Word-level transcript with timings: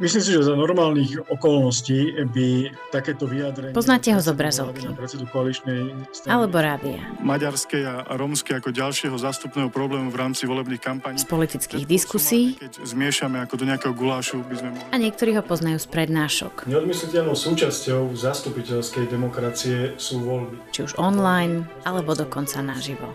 Myslím 0.00 0.22
si, 0.24 0.30
že 0.32 0.40
za 0.40 0.56
normálnych 0.56 1.28
okolností 1.28 2.16
by 2.32 2.72
takéto 2.88 3.28
vyjadrenie... 3.28 3.76
Poznáte 3.76 4.08
ho 4.16 4.20
z 4.24 4.28
obrazovky. 4.32 4.88
Alebo 6.24 6.56
rádia. 6.56 7.00
Maďarskej 7.20 7.82
a 7.84 8.12
rómskej 8.16 8.62
ako 8.62 8.72
ďalšieho 8.72 9.16
zástupného 9.20 9.68
problému 9.68 10.08
v 10.08 10.16
rámci 10.16 10.48
volebných 10.48 10.80
kampaní. 10.80 11.20
Z 11.20 11.28
politických 11.28 11.84
diskusí. 11.84 12.56
Keď 12.56 12.88
zmiešame 12.88 13.44
ako 13.44 13.60
do 13.60 13.64
nejakého 13.68 13.92
gulášu, 13.92 14.40
by 14.48 14.54
sme 14.56 14.68
mohli... 14.72 14.88
A 14.88 14.96
niektorí 14.96 15.36
ho 15.36 15.44
poznajú 15.44 15.76
z 15.76 15.86
prednášok. 15.92 16.64
Neodmysliteľnou 16.72 17.36
súčasťou 17.36 18.16
zastupiteľskej 18.16 19.04
demokracie 19.12 19.94
sú 20.00 20.24
voľby. 20.24 20.56
Či 20.72 20.88
už 20.88 20.92
online, 20.96 21.68
alebo 21.84 22.16
dokonca 22.16 22.64
naživo. 22.64 23.12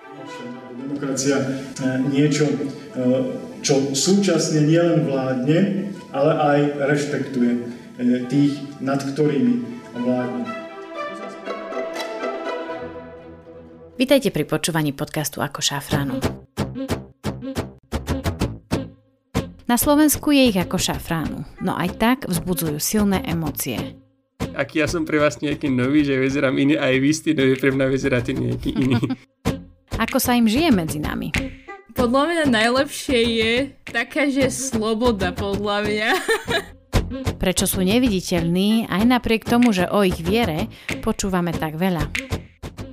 Demokracia 0.77 1.41
eh, 1.41 1.99
niečo, 2.05 2.45
eh, 2.47 3.23
čo 3.65 3.91
súčasne 3.97 4.63
nielen 4.63 5.09
vládne, 5.09 5.59
ale 6.11 6.31
aj 6.33 6.59
rešpektuje 6.87 7.51
e, 7.51 7.61
tých, 8.31 8.53
nad 8.79 9.01
ktorými 9.03 9.53
vládne. 9.97 10.43
Vítajte 13.97 14.29
pri 14.29 14.45
počúvaní 14.45 14.93
podcastu 14.93 15.41
Ako 15.41 15.59
šafránu. 15.59 16.21
Na 19.67 19.75
Slovensku 19.75 20.31
je 20.31 20.47
ich 20.47 20.55
ako 20.55 20.79
šafránu, 20.79 21.43
no 21.59 21.75
aj 21.75 21.99
tak 21.99 22.17
vzbudzujú 22.23 22.79
silné 22.79 23.19
emócie. 23.27 23.99
Ak 24.55 24.71
ja 24.73 24.87
som 24.87 25.03
pre 25.03 25.19
vás 25.19 25.43
nejaký 25.43 25.67
nový, 25.67 26.07
že 26.07 26.15
vyzerám 26.15 26.55
iný, 26.55 26.79
aj 26.79 26.95
vy 27.03 27.11
ste 27.11 27.35
nový, 27.35 27.59
pre 27.59 27.75
mňa 27.75 27.85
vyzeráte 27.91 28.31
nejaký 28.31 28.73
iný. 28.79 29.01
ako 30.07 30.23
sa 30.23 30.39
im 30.39 30.47
žije 30.47 30.71
medzi 30.71 31.03
nami? 31.03 31.35
Podľa 31.97 32.23
mňa 32.31 32.43
najlepšie 32.47 33.19
je 33.43 33.53
taká, 33.91 34.27
že 34.27 34.51
sloboda 34.51 35.31
podľa 35.31 35.77
mňa. 35.87 36.09
Prečo 37.41 37.65
sú 37.69 37.83
neviditeľní, 37.87 38.91
aj 38.91 39.03
napriek 39.07 39.47
tomu, 39.47 39.71
že 39.71 39.87
o 39.87 40.03
ich 40.03 40.19
viere 40.19 40.67
počúvame 40.99 41.55
tak 41.55 41.79
veľa. 41.79 42.11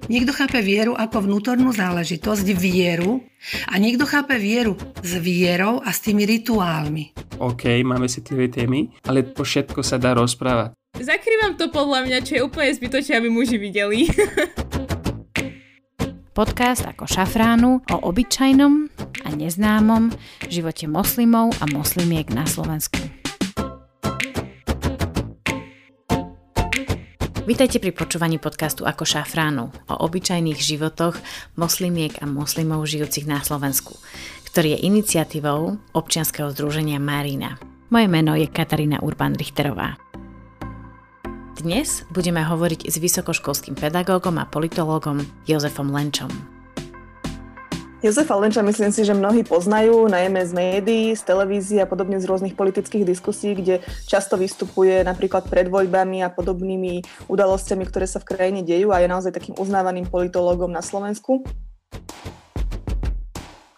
Niekto 0.05 0.37
chápe 0.37 0.61
vieru 0.61 0.93
ako 0.93 1.25
vnútornú 1.25 1.73
záležitosť, 1.73 2.47
vieru, 2.53 3.25
a 3.73 3.81
niekto 3.81 4.05
chápe 4.05 4.37
vieru 4.37 4.77
s 5.01 5.17
vierou 5.17 5.81
a 5.81 5.91
s 5.93 6.05
tými 6.05 6.29
rituálmi. 6.29 7.17
OK, 7.41 7.81
máme 7.81 8.05
citlivé 8.09 8.53
témy, 8.53 8.93
ale 9.09 9.25
po 9.25 9.49
všetko 9.49 9.81
sa 9.81 9.97
dá 9.97 10.13
rozprávať. 10.13 10.77
Zakrývam 10.95 11.59
to 11.59 11.73
podľa 11.73 12.07
mňa, 12.07 12.19
čo 12.23 12.33
je 12.39 12.45
úplne 12.45 12.71
zbytočné, 12.71 13.19
aby 13.19 13.29
muži 13.33 13.57
videli. 13.59 14.07
Podcast 16.35 16.83
ako 16.83 17.07
šafránu 17.07 17.87
o 17.95 17.97
obyčajnom 18.11 18.91
a 19.23 19.29
neznámom 19.39 20.11
živote 20.51 20.91
moslimov 20.91 21.55
a 21.63 21.71
moslimiek 21.71 22.27
na 22.35 22.43
Slovensku. 22.43 22.99
Vítajte 27.47 27.79
pri 27.79 27.95
počúvaní 27.95 28.43
podcastu 28.43 28.83
Ako 28.83 29.07
šafránu 29.07 29.71
o 29.87 29.95
obyčajných 29.95 30.59
životoch 30.59 31.15
moslimiek 31.55 32.19
a 32.19 32.27
moslimov 32.27 32.83
žijúcich 32.91 33.31
na 33.31 33.39
Slovensku, 33.39 33.95
ktorý 34.51 34.75
je 34.75 34.91
iniciatívou 34.91 35.79
občianskeho 35.95 36.51
združenia 36.51 36.99
Marina. 36.99 37.63
Moje 37.95 38.11
meno 38.11 38.35
je 38.35 38.51
Katarína 38.51 39.07
Urban-Richterová. 39.07 40.04
Dnes 41.55 42.03
budeme 42.11 42.43
hovoriť 42.43 42.91
s 42.91 42.99
vysokoškolským 42.99 43.79
pedagógom 43.79 44.43
a 44.43 44.45
politológom 44.51 45.23
Jozefom 45.47 45.87
Lenčom. 45.87 46.27
Jozefa 48.03 48.35
Lenča 48.35 48.59
myslím 48.67 48.91
si, 48.91 49.07
že 49.07 49.15
mnohí 49.15 49.47
poznajú, 49.47 50.11
najmä 50.11 50.43
z 50.43 50.51
médií, 50.51 51.07
z 51.15 51.23
televízie 51.23 51.79
a 51.79 51.87
podobne 51.87 52.19
z 52.19 52.27
rôznych 52.27 52.59
politických 52.59 53.07
diskusí, 53.07 53.55
kde 53.55 53.87
často 54.11 54.35
vystupuje 54.35 55.07
napríklad 55.07 55.47
pred 55.47 55.71
voľbami 55.71 56.27
a 56.27 56.29
podobnými 56.29 57.07
udalosťami, 57.31 57.87
ktoré 57.87 58.11
sa 58.11 58.19
v 58.19 58.35
krajine 58.35 58.67
dejú 58.67 58.91
a 58.91 58.99
je 58.99 59.09
naozaj 59.09 59.31
takým 59.31 59.55
uznávaným 59.55 60.11
politológom 60.11 60.75
na 60.75 60.83
Slovensku. 60.83 61.47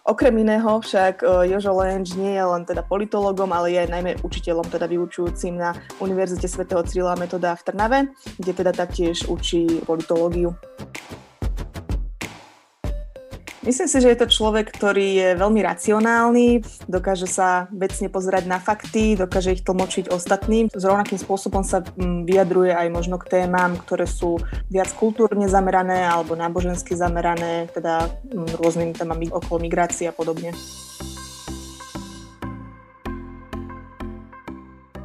Okrem 0.07 0.39
iného 0.39 0.79
však 0.79 1.19
e, 1.19 1.51
Jožo 1.51 1.75
Lenč 1.75 2.15
nie 2.15 2.31
je 2.31 2.39
len 2.39 2.63
teda 2.63 2.79
politologom, 2.79 3.51
ale 3.51 3.75
je 3.75 3.83
aj 3.83 3.91
najmä 3.91 4.11
učiteľom, 4.23 4.63
teda 4.71 4.87
vyučujúcim 4.87 5.59
na 5.59 5.75
Univerzite 5.99 6.47
svätého 6.47 6.79
Cyrila 6.87 7.19
Metoda 7.19 7.51
v 7.59 7.65
Trnave, 7.67 7.99
kde 8.39 8.51
teda 8.55 8.71
taktiež 8.71 9.27
učí 9.27 9.83
politológiu. 9.83 10.55
Myslím 13.67 13.91
si, 13.91 13.99
že 13.99 14.15
je 14.15 14.21
to 14.23 14.31
človek, 14.31 14.71
ktorý 14.71 15.07
je 15.19 15.29
veľmi 15.35 15.59
racionálny, 15.59 16.63
dokáže 16.87 17.27
sa 17.27 17.67
vecne 17.75 18.07
pozerať 18.07 18.47
na 18.47 18.63
fakty, 18.63 19.19
dokáže 19.19 19.59
ich 19.59 19.67
tlmočiť 19.67 20.07
ostatným. 20.07 20.71
S 20.71 20.83
rovnakým 20.87 21.19
spôsobom 21.19 21.67
sa 21.67 21.83
mm, 21.83 22.23
vyjadruje 22.23 22.71
aj 22.71 22.87
možno 22.87 23.19
k 23.19 23.27
témam, 23.27 23.75
ktoré 23.75 24.07
sú 24.07 24.39
viac 24.71 24.87
kultúrne 24.95 25.51
zamerané 25.51 26.07
alebo 26.07 26.39
nábožensky 26.39 26.95
zamerané, 26.95 27.67
teda 27.75 28.07
mm, 28.07 28.55
rôznymi 28.55 28.95
témami 28.95 29.27
okolo 29.35 29.59
migrácie 29.59 30.07
a 30.07 30.15
podobne. 30.15 30.55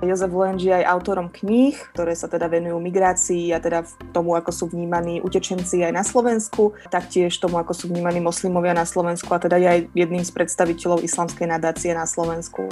Jozef 0.02 0.34
Lenž 0.34 0.66
je 0.66 0.74
aj 0.74 0.82
autorom 0.90 1.30
kníh, 1.30 1.78
ktoré 1.94 2.18
sa 2.18 2.26
teda 2.26 2.50
venujú 2.50 2.74
migrácii 2.82 3.54
a 3.54 3.62
teda 3.62 3.86
tomu, 4.10 4.34
ako 4.34 4.50
sú 4.50 4.64
vnímaní 4.66 5.22
utečenci 5.22 5.86
aj 5.86 5.92
na 5.94 6.02
Slovensku, 6.02 6.74
taktiež 6.90 7.38
tomu, 7.38 7.62
ako 7.62 7.70
sú 7.70 7.86
vnímaní 7.86 8.18
moslimovia 8.18 8.74
na 8.74 8.82
Slovensku 8.82 9.30
a 9.30 9.38
teda 9.38 9.62
je 9.62 9.68
aj 9.70 9.80
jedným 9.94 10.26
z 10.26 10.34
predstaviteľov 10.34 11.06
islamskej 11.06 11.46
nadácie 11.46 11.94
na 11.94 12.02
Slovensku. 12.02 12.66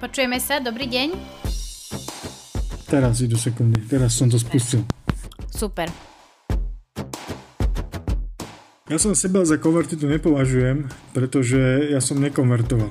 Počujeme 0.00 0.36
sa, 0.36 0.60
dobrý 0.60 0.84
deň. 0.84 1.08
Teraz 2.92 3.24
idú 3.24 3.40
sekundy, 3.40 3.88
teraz 3.88 4.20
som 4.20 4.28
to 4.28 4.36
spustil. 4.36 4.84
Super. 5.48 6.09
Ja 8.90 8.98
som 8.98 9.14
seba 9.14 9.46
za 9.46 9.54
konvertitu 9.54 10.10
nepovažujem, 10.10 10.90
pretože 11.14 11.94
ja 11.94 12.02
som 12.02 12.18
nekonvertoval. 12.18 12.90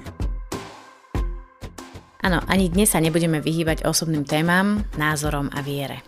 Áno, 2.24 2.40
ani 2.48 2.72
dnes 2.72 2.96
sa 2.96 3.04
nebudeme 3.04 3.44
vyhýbať 3.44 3.84
osobným 3.84 4.24
témam, 4.24 4.80
názorom 4.96 5.52
a 5.52 5.60
viere. 5.60 6.00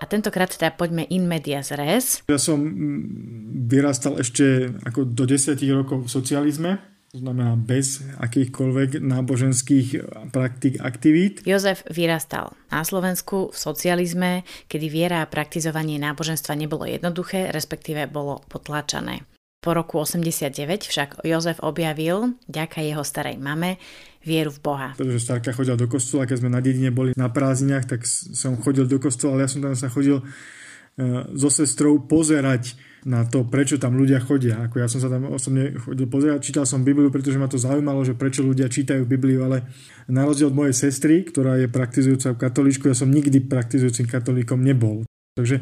A 0.00 0.08
tentokrát 0.08 0.48
teda 0.56 0.72
poďme 0.72 1.04
in 1.12 1.28
medias 1.28 1.68
res. 1.68 2.24
Ja 2.32 2.40
som 2.40 2.64
mm, 2.64 3.68
vyrastal 3.68 4.16
ešte 4.24 4.72
ako 4.88 5.04
do 5.04 5.28
10 5.28 5.60
rokov 5.68 6.08
v 6.08 6.16
socializme, 6.16 6.80
to 7.14 7.22
znamená 7.22 7.54
bez 7.54 8.02
akýchkoľvek 8.18 8.98
náboženských 8.98 9.88
praktik, 10.34 10.82
aktivít. 10.82 11.46
Jozef 11.46 11.86
vyrastal 11.86 12.58
na 12.74 12.82
Slovensku 12.82 13.54
v 13.54 13.56
socializme, 13.56 14.42
kedy 14.66 14.90
viera 14.90 15.22
a 15.22 15.30
praktizovanie 15.30 16.02
náboženstva 16.02 16.58
nebolo 16.58 16.90
jednoduché, 16.90 17.54
respektíve 17.54 18.10
bolo 18.10 18.42
potláčané. 18.50 19.22
Po 19.62 19.78
roku 19.78 20.02
89 20.02 20.90
však 20.90 21.22
Jozef 21.22 21.62
objavil, 21.62 22.34
ďaká 22.50 22.82
jeho 22.82 23.06
starej 23.06 23.38
mame, 23.38 23.78
vieru 24.26 24.50
v 24.50 24.58
Boha. 24.58 24.88
Pretože 24.98 25.22
starka 25.22 25.54
chodila 25.54 25.78
do 25.78 25.86
kostola, 25.86 26.26
keď 26.26 26.42
sme 26.42 26.50
na 26.50 26.58
dedine 26.58 26.90
boli 26.90 27.14
na 27.14 27.30
prázdninách, 27.30 27.94
tak 27.94 28.10
som 28.10 28.58
chodil 28.58 28.90
do 28.90 28.98
kostola, 28.98 29.38
ale 29.38 29.46
ja 29.46 29.54
som 29.54 29.62
tam 29.62 29.78
sa 29.78 29.86
chodil 29.86 30.18
uh, 30.18 31.30
so 31.30 31.46
sestrou 31.46 32.02
pozerať 32.02 32.74
na 33.04 33.28
to, 33.28 33.44
prečo 33.44 33.76
tam 33.76 34.00
ľudia 34.00 34.20
chodia. 34.24 34.64
Ako 34.64 34.80
ja 34.80 34.88
som 34.88 34.96
sa 34.96 35.12
tam 35.12 35.28
osobne 35.28 35.76
chodil 35.76 36.08
pozerať, 36.08 36.40
čítal 36.40 36.64
som 36.64 36.80
Bibliu, 36.80 37.12
pretože 37.12 37.36
ma 37.36 37.48
to 37.48 37.60
zaujímalo, 37.60 38.00
že 38.00 38.16
prečo 38.16 38.40
ľudia 38.40 38.72
čítajú 38.72 39.04
Bibliu, 39.04 39.44
ale 39.44 39.68
na 40.08 40.24
rozdiel 40.24 40.48
od 40.48 40.56
mojej 40.56 40.88
sestry, 40.88 41.20
ktorá 41.28 41.60
je 41.60 41.68
praktizujúca 41.68 42.32
katolíčku, 42.36 42.88
ja 42.88 42.96
som 42.96 43.12
nikdy 43.12 43.44
praktizujúcim 43.44 44.08
katolíkom 44.08 44.64
nebol. 44.64 45.04
Takže 45.36 45.60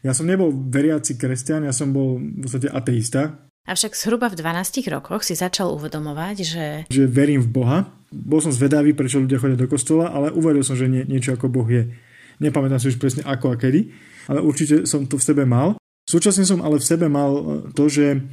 ja 0.00 0.12
som 0.16 0.24
nebol 0.24 0.48
veriaci 0.48 1.20
kresťan, 1.20 1.68
ja 1.68 1.74
som 1.76 1.92
bol 1.92 2.16
v 2.16 2.40
podstate 2.40 2.72
ateista. 2.72 3.44
Avšak 3.68 3.92
zhruba 3.92 4.32
v 4.32 4.40
12 4.40 4.88
rokoch 4.88 5.28
si 5.28 5.36
začal 5.36 5.68
uvedomovať, 5.76 6.36
že... 6.40 6.64
Že 6.88 7.04
verím 7.04 7.44
v 7.44 7.52
Boha. 7.52 7.78
Bol 8.08 8.40
som 8.40 8.48
zvedavý, 8.48 8.96
prečo 8.96 9.20
ľudia 9.20 9.36
chodia 9.36 9.60
do 9.60 9.68
kostola, 9.68 10.08
ale 10.08 10.32
uveril 10.32 10.64
som, 10.64 10.72
že 10.72 10.88
nie, 10.88 11.04
niečo 11.04 11.36
ako 11.36 11.52
Boh 11.52 11.68
je. 11.68 11.84
Nepamätám 12.40 12.80
si 12.80 12.94
už 12.94 13.02
presne 13.02 13.26
ako 13.26 13.52
a 13.52 13.56
kedy, 13.58 13.90
ale 14.30 14.40
určite 14.40 14.86
som 14.86 15.04
to 15.04 15.18
v 15.18 15.26
sebe 15.26 15.42
mal. 15.44 15.76
Súčasne 16.08 16.48
som 16.48 16.64
ale 16.64 16.80
v 16.80 16.88
sebe 16.88 17.04
mal 17.12 17.30
e, 17.36 17.42
to, 17.76 17.84
že 17.92 18.24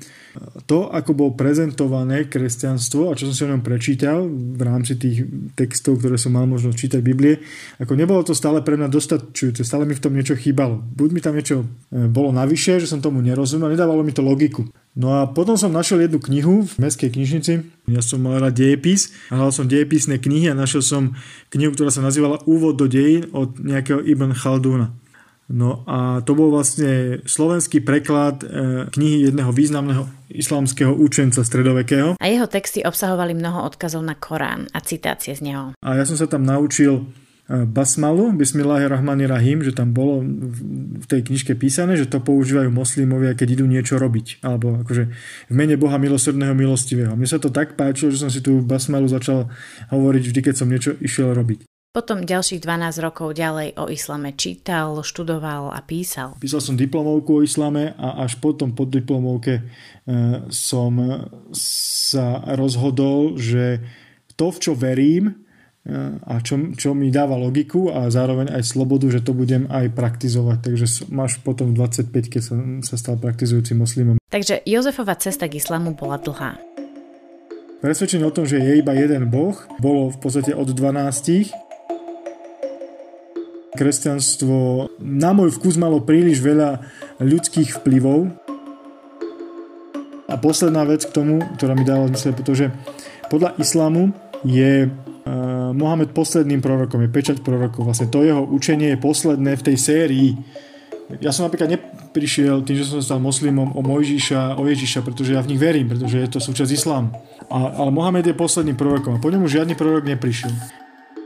to, 0.63 0.87
ako 0.91 1.11
bol 1.11 1.29
prezentované 1.35 2.27
kresťanstvo 2.27 3.11
a 3.11 3.15
čo 3.19 3.27
som 3.27 3.35
si 3.35 3.43
o 3.43 3.51
ňom 3.51 3.63
prečítal 3.63 4.27
v 4.27 4.61
rámci 4.63 4.95
tých 4.95 5.27
textov, 5.59 5.99
ktoré 5.99 6.15
som 6.15 6.35
mal 6.35 6.47
možnosť 6.47 6.75
čítať 6.75 7.01
Biblie, 7.03 7.43
ako 7.79 7.99
nebolo 7.99 8.23
to 8.23 8.31
stále 8.31 8.63
pre 8.63 8.79
mňa 8.79 8.87
dostačujúce, 8.87 9.67
stále 9.67 9.83
mi 9.83 9.95
v 9.95 10.03
tom 10.03 10.15
niečo 10.15 10.39
chýbalo. 10.39 10.79
Buď 10.79 11.09
mi 11.11 11.19
tam 11.19 11.35
niečo 11.35 11.67
e, 11.91 12.07
bolo 12.07 12.31
navyše, 12.31 12.79
že 12.79 12.87
som 12.87 13.03
tomu 13.03 13.19
nerozumel, 13.19 13.67
nedávalo 13.67 14.07
mi 14.07 14.15
to 14.15 14.23
logiku. 14.23 14.63
No 14.95 15.19
a 15.19 15.27
potom 15.27 15.59
som 15.59 15.75
našiel 15.75 16.07
jednu 16.07 16.23
knihu 16.23 16.63
v 16.63 16.75
mestskej 16.79 17.11
knižnici. 17.11 17.53
Ja 17.91 17.99
som 17.99 18.23
mal 18.23 18.39
rád 18.39 18.55
dejepis 18.55 19.11
hľadal 19.27 19.51
som 19.51 19.67
dejepisné 19.67 20.23
knihy 20.23 20.47
a 20.47 20.55
našiel 20.55 20.79
som 20.79 21.03
knihu, 21.51 21.75
ktorá 21.75 21.91
sa 21.91 21.99
nazývala 21.99 22.39
Úvod 22.47 22.79
do 22.79 22.87
dejín 22.87 23.27
od 23.35 23.59
nejakého 23.59 23.99
Ibn 23.99 24.31
Chaldúna. 24.31 24.95
No 25.45 25.85
a 25.85 26.25
to 26.25 26.33
bol 26.33 26.49
vlastne 26.49 27.21
slovenský 27.29 27.85
preklad 27.85 28.41
e, 28.41 28.47
knihy 28.89 29.29
jedného 29.29 29.53
významného 29.53 30.09
islamského 30.33 30.89
učenca 30.89 31.45
stredovekého. 31.45 32.17
A 32.17 32.25
jeho 32.25 32.49
texty 32.49 32.81
obsahovali 32.81 33.37
mnoho 33.37 33.61
odkazov 33.61 34.01
na 34.01 34.17
Korán 34.17 34.65
a 34.73 34.81
citácie 34.81 35.37
z 35.37 35.45
neho. 35.45 35.65
A 35.85 35.89
ja 36.01 36.03
som 36.03 36.17
sa 36.17 36.25
tam 36.25 36.41
naučil 36.41 37.05
basmalu, 37.45 38.33
Bismillahirrahmanirrahim, 38.33 39.61
že 39.61 39.69
tam 39.69 39.93
bolo 39.93 40.25
v 40.97 41.05
tej 41.05 41.21
knižke 41.29 41.53
písané, 41.53 41.93
že 41.93 42.09
to 42.09 42.17
používajú 42.17 42.73
moslimovia, 42.73 43.37
keď 43.37 43.61
idú 43.61 43.65
niečo 43.69 44.01
robiť. 44.01 44.41
Alebo 44.41 44.81
akože 44.81 45.03
v 45.49 45.53
mene 45.53 45.77
Boha 45.77 46.01
milosrdného, 46.01 46.57
milostivého. 46.57 47.13
Mne 47.13 47.29
sa 47.29 47.37
to 47.37 47.53
tak 47.53 47.77
páčilo, 47.77 48.09
že 48.09 48.25
som 48.25 48.33
si 48.33 48.41
tú 48.41 48.65
basmalu 48.65 49.05
začal 49.05 49.53
hovoriť 49.93 50.23
vždy, 50.25 50.39
keď 50.41 50.55
som 50.57 50.67
niečo 50.73 50.97
išiel 50.97 51.37
robiť. 51.37 51.69
Potom 51.95 52.27
ďalších 52.27 52.59
12 52.59 52.99
rokov 52.99 53.39
ďalej 53.39 53.79
o 53.79 53.87
islame 53.87 54.35
čítal, 54.35 54.99
študoval 54.99 55.71
a 55.71 55.79
písal. 55.79 56.35
Písal 56.43 56.59
som 56.59 56.75
diplomovku 56.75 57.39
o 57.39 57.45
islame 57.47 57.95
a 57.95 58.27
až 58.27 58.35
potom 58.43 58.75
po 58.75 58.83
diplomovke 58.83 59.63
e, 59.63 59.63
som 60.51 60.91
sa 61.55 62.43
rozhodol, 62.59 63.39
že 63.39 63.79
to, 64.35 64.51
v 64.51 64.57
čo 64.59 64.71
verím, 64.75 65.45
a 66.25 66.41
čo, 66.41 66.73
čo 66.73 66.97
mi 66.97 67.13
dáva 67.13 67.37
logiku 67.37 67.93
a 67.93 68.09
zároveň 68.09 68.49
aj 68.57 68.63
slobodu, 68.65 69.05
že 69.05 69.21
to 69.21 69.37
budem 69.37 69.69
aj 69.69 69.93
praktizovať. 69.93 70.57
Takže 70.73 70.85
máš 71.13 71.37
potom 71.45 71.77
25, 71.77 72.09
keď 72.09 72.41
som 72.41 72.59
sa 72.81 72.97
stal 72.97 73.21
praktizujúcim 73.21 73.77
moslimom. 73.77 74.17
Takže 74.33 74.65
Jozefova 74.65 75.13
cesta 75.13 75.45
k 75.45 75.61
islamu 75.61 75.93
bola 75.93 76.17
dlhá. 76.17 76.57
Presvedčenie 77.85 78.25
o 78.25 78.33
tom, 78.33 78.49
že 78.49 78.57
je 78.57 78.81
iba 78.81 78.97
jeden 78.97 79.29
boh, 79.29 79.53
bolo 79.77 80.09
v 80.09 80.17
podstate 80.17 80.57
od 80.57 80.73
12. 80.73 81.64
Kresťanstvo 83.75 84.89
na 85.03 85.35
môj 85.35 85.51
vkus 85.59 85.75
malo 85.75 85.99
príliš 85.99 86.39
veľa 86.39 86.79
ľudských 87.19 87.83
vplyvov. 87.83 88.31
A 90.25 90.35
posledná 90.41 90.87
vec 90.87 91.05
k 91.05 91.13
tomu, 91.13 91.43
ktorá 91.59 91.77
mi 91.77 91.85
dala 91.85 92.09
zmysel, 92.09 92.33
pretože 92.33 92.73
podľa 93.29 93.53
islamu 93.61 94.09
je 94.41 94.89
uh, 94.89 95.71
Mohamed 95.75 96.15
posledným 96.17 96.63
prorokom, 96.63 97.03
je 97.05 97.13
pečať 97.13 97.37
prorokov. 97.45 97.85
Vlastne 97.85 98.09
to 98.09 98.25
jeho 98.25 98.41
učenie 98.41 98.95
je 98.95 99.03
posledné 99.03 99.53
v 99.53 99.65
tej 99.65 99.77
sérii. 99.77 100.29
Ja 101.21 101.29
som 101.29 101.45
napríklad 101.45 101.69
neprišiel 101.77 102.65
tým, 102.65 102.81
že 102.81 102.89
som 102.89 103.03
stal 103.03 103.21
moslimom 103.21 103.77
o 103.77 103.81
Mojžiša, 103.85 104.57
o 104.57 104.65
Ježiša, 104.65 105.05
pretože 105.05 105.37
ja 105.37 105.45
v 105.45 105.53
nich 105.53 105.61
verím, 105.61 105.93
pretože 105.93 106.17
je 106.17 106.29
to 106.31 106.41
súčasť 106.41 106.71
islámu. 106.73 107.13
A, 107.45 107.77
ale 107.77 107.93
Mohamed 107.93 108.25
je 108.25 108.33
posledným 108.33 108.73
prorokom 108.73 109.13
a 109.13 109.21
po 109.21 109.29
ňom 109.29 109.45
žiadny 109.45 109.77
prorok 109.77 110.09
neprišiel. 110.09 110.49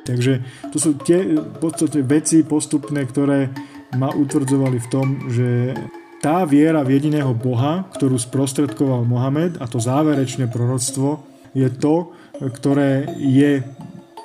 Takže 0.09 0.33
to 0.73 0.77
sú 0.81 0.97
tie 0.97 1.37
podstate 1.61 2.01
veci 2.01 2.41
postupné, 2.41 3.05
ktoré 3.05 3.53
ma 3.93 4.09
utvrdzovali 4.09 4.77
v 4.81 4.87
tom, 4.89 5.07
že 5.29 5.77
tá 6.19 6.43
viera 6.49 6.81
v 6.81 6.97
jediného 6.97 7.31
Boha, 7.37 7.85
ktorú 7.93 8.17
sprostredkoval 8.17 9.05
Mohamed 9.05 9.61
a 9.61 9.69
to 9.69 9.77
záverečné 9.77 10.49
proroctvo 10.49 11.21
je 11.53 11.69
to, 11.69 12.11
ktoré 12.41 13.05
je 13.17 13.61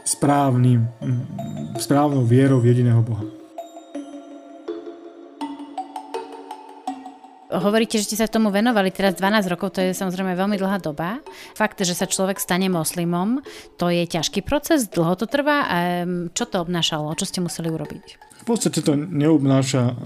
správnym, 0.04 0.84
správnou 1.80 2.24
vierou 2.24 2.60
v 2.60 2.72
jediného 2.72 3.00
Boha. 3.00 3.33
Hovoríte, 7.54 8.02
že 8.02 8.10
ste 8.10 8.18
sa 8.18 8.26
tomu 8.26 8.50
venovali 8.50 8.90
teraz 8.90 9.14
12 9.14 9.46
rokov, 9.46 9.78
to 9.78 9.80
je 9.86 9.94
samozrejme 9.94 10.34
veľmi 10.34 10.58
dlhá 10.58 10.82
doba. 10.82 11.22
Fakt, 11.54 11.78
že 11.78 11.94
sa 11.94 12.10
človek 12.10 12.42
stane 12.42 12.66
moslimom, 12.66 13.46
to 13.78 13.94
je 13.94 14.02
ťažký 14.10 14.42
proces, 14.42 14.90
dlho 14.90 15.14
to 15.14 15.30
trvá. 15.30 15.70
Čo 16.34 16.44
to 16.50 16.58
obnášalo? 16.58 17.14
Čo 17.14 17.30
ste 17.30 17.38
museli 17.38 17.70
urobiť? 17.70 18.06
V 18.42 18.44
podstate 18.44 18.82
to 18.82 18.98
neobnáša 18.98 19.96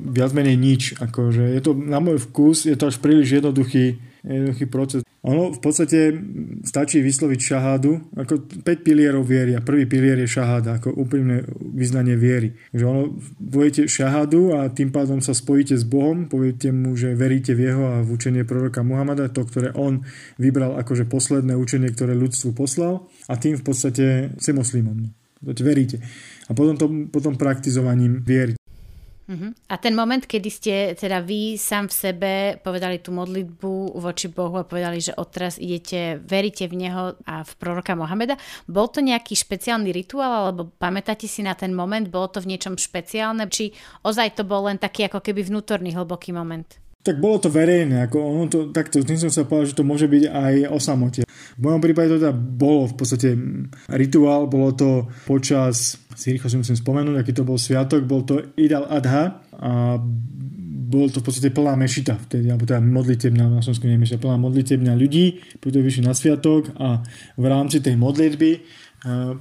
viac 0.00 0.30
menej 0.32 0.56
nič. 0.56 0.82
Akože 1.02 1.52
je 1.52 1.60
to 1.60 1.74
na 1.74 1.98
môj 1.98 2.22
vkus, 2.30 2.64
je 2.64 2.78
to 2.78 2.88
až 2.88 2.96
príliš 3.02 3.42
jednoduchý 3.42 3.98
jednoduchý 4.22 4.66
proces. 4.70 5.00
Ono 5.22 5.54
v 5.54 5.60
podstate 5.62 6.10
stačí 6.66 6.98
vysloviť 6.98 7.38
šahádu, 7.38 8.18
ako 8.18 8.42
5 8.66 8.66
pilierov 8.82 9.22
viery 9.22 9.54
a 9.54 9.62
prvý 9.62 9.86
pilier 9.86 10.18
je 10.18 10.26
šaháda, 10.26 10.82
ako 10.82 10.98
úprimné 10.98 11.46
vyznanie 11.62 12.18
viery. 12.18 12.58
Že 12.74 12.84
ono, 12.90 13.02
poviete 13.38 13.86
šahádu 13.86 14.58
a 14.58 14.66
tým 14.74 14.90
pádom 14.90 15.22
sa 15.22 15.30
spojíte 15.30 15.78
s 15.78 15.86
Bohom, 15.86 16.26
poviete 16.26 16.74
mu, 16.74 16.98
že 16.98 17.14
veríte 17.14 17.54
v 17.54 17.70
jeho 17.70 17.84
a 17.86 17.96
v 18.02 18.18
učenie 18.18 18.42
proroka 18.42 18.82
Muhamada, 18.82 19.30
to, 19.30 19.46
ktoré 19.46 19.70
on 19.78 20.02
vybral 20.42 20.74
akože 20.82 21.06
posledné 21.06 21.54
učenie, 21.54 21.94
ktoré 21.94 22.18
ľudstvu 22.18 22.58
poslal 22.58 23.06
a 23.30 23.38
tým 23.38 23.54
v 23.54 23.62
podstate 23.62 24.04
ste 24.42 24.50
moslimom. 24.50 25.06
Veríte. 25.42 26.02
A 26.50 26.54
potom, 26.54 26.74
to, 26.74 26.86
potom 27.14 27.38
praktizovaním 27.38 28.26
viery. 28.26 28.58
Uh-huh. 29.22 29.54
A 29.70 29.78
ten 29.78 29.94
moment, 29.94 30.18
kedy 30.18 30.50
ste 30.50 30.74
teda 30.98 31.22
vy 31.22 31.54
sám 31.54 31.86
v 31.86 31.94
sebe 31.94 32.32
povedali 32.58 32.98
tú 32.98 33.14
modlitbu 33.14 33.94
voči 33.94 34.26
Bohu 34.26 34.58
a 34.58 34.66
povedali, 34.66 34.98
že 34.98 35.14
odteraz 35.14 35.62
idete, 35.62 36.18
veríte 36.18 36.66
v 36.66 36.74
Neho 36.86 37.14
a 37.22 37.46
v 37.46 37.52
proroka 37.54 37.94
Mohameda, 37.94 38.34
bol 38.66 38.90
to 38.90 38.98
nejaký 38.98 39.38
špeciálny 39.38 39.94
rituál, 39.94 40.50
alebo 40.50 40.74
pamätáte 40.74 41.30
si 41.30 41.46
na 41.46 41.54
ten 41.54 41.70
moment, 41.70 42.02
bolo 42.10 42.34
to 42.34 42.42
v 42.42 42.50
niečom 42.50 42.74
špeciálne, 42.74 43.46
či 43.46 43.70
ozaj 44.02 44.34
to 44.34 44.42
bol 44.42 44.66
len 44.66 44.76
taký 44.76 45.06
ako 45.06 45.22
keby 45.22 45.46
vnútorný 45.46 45.94
hlboký 45.94 46.34
moment? 46.34 46.66
Tak 47.02 47.18
bolo 47.18 47.42
to 47.42 47.50
verejné, 47.50 48.06
ako 48.06 48.18
ono 48.22 48.46
to, 48.46 48.58
takto, 48.70 49.02
tým 49.02 49.18
som 49.18 49.26
sa 49.26 49.42
povedal, 49.42 49.74
že 49.74 49.78
to 49.78 49.82
môže 49.82 50.06
byť 50.06 50.24
aj 50.30 50.54
o 50.70 50.78
samote. 50.78 51.26
V 51.56 51.62
mojom 51.62 51.80
prípade 51.84 52.08
to 52.12 52.22
teda 52.22 52.32
bolo 52.34 52.88
v 52.88 52.94
podstate 52.96 53.36
rituál, 53.92 54.48
bolo 54.48 54.72
to 54.72 55.08
počas, 55.28 56.00
si 56.16 56.36
rýchlo 56.36 56.48
si 56.48 56.56
musím 56.60 56.76
spomenúť, 56.78 57.16
aký 57.20 57.32
to 57.36 57.44
bol 57.44 57.60
sviatok, 57.60 58.04
bol 58.08 58.24
to 58.24 58.54
Idal 58.56 58.88
Adha 58.88 59.42
a 59.58 60.00
bol 60.92 61.08
to 61.08 61.24
v 61.24 61.26
podstate 61.28 61.56
plná 61.56 61.72
mešita 61.80 62.20
vtedy, 62.28 62.52
alebo 62.52 62.68
teda 62.68 62.84
modlitebná, 62.84 63.48
na 63.48 63.64
Slovensku 63.64 63.88
nie 63.88 63.96
plná 63.96 64.36
modlitebná 64.36 64.92
ľudí, 64.92 65.40
ktorí 65.64 65.80
vyšli 65.80 66.04
na 66.04 66.12
sviatok 66.12 66.68
a 66.76 67.00
v 67.40 67.44
rámci 67.48 67.80
tej 67.80 67.96
modlitby 67.96 68.60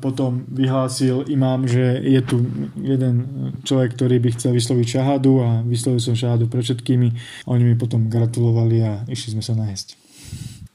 potom 0.01 0.49
vyhlásil 0.49 1.29
imám, 1.29 1.69
že 1.69 2.01
je 2.01 2.17
tu 2.25 2.41
jeden 2.81 3.15
človek, 3.61 3.93
ktorý 3.93 4.17
by 4.17 4.29
chcel 4.33 4.57
vysloviť 4.57 4.87
šahadu 4.89 5.33
a 5.37 5.49
vyslovil 5.61 6.01
som 6.01 6.17
šahadu 6.17 6.49
pre 6.49 6.65
všetkými. 6.65 7.07
Oni 7.45 7.63
mi 7.69 7.77
potom 7.77 8.09
gratulovali 8.09 8.77
a 8.81 9.05
išli 9.05 9.37
sme 9.37 9.45
sa 9.45 9.53
nájsť. 9.53 10.00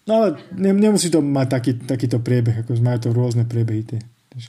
No 0.07 0.13
ale 0.23 0.29
nemusí 0.55 1.11
to 1.11 1.19
mať 1.19 1.47
taký, 1.51 1.73
takýto 1.83 2.23
priebeh, 2.23 2.63
ako 2.63 2.79
majú 2.79 2.99
to 3.03 3.11
rôzne 3.11 3.43
priebehy 3.43 3.83
tie, 3.83 3.99
tie. 4.31 4.41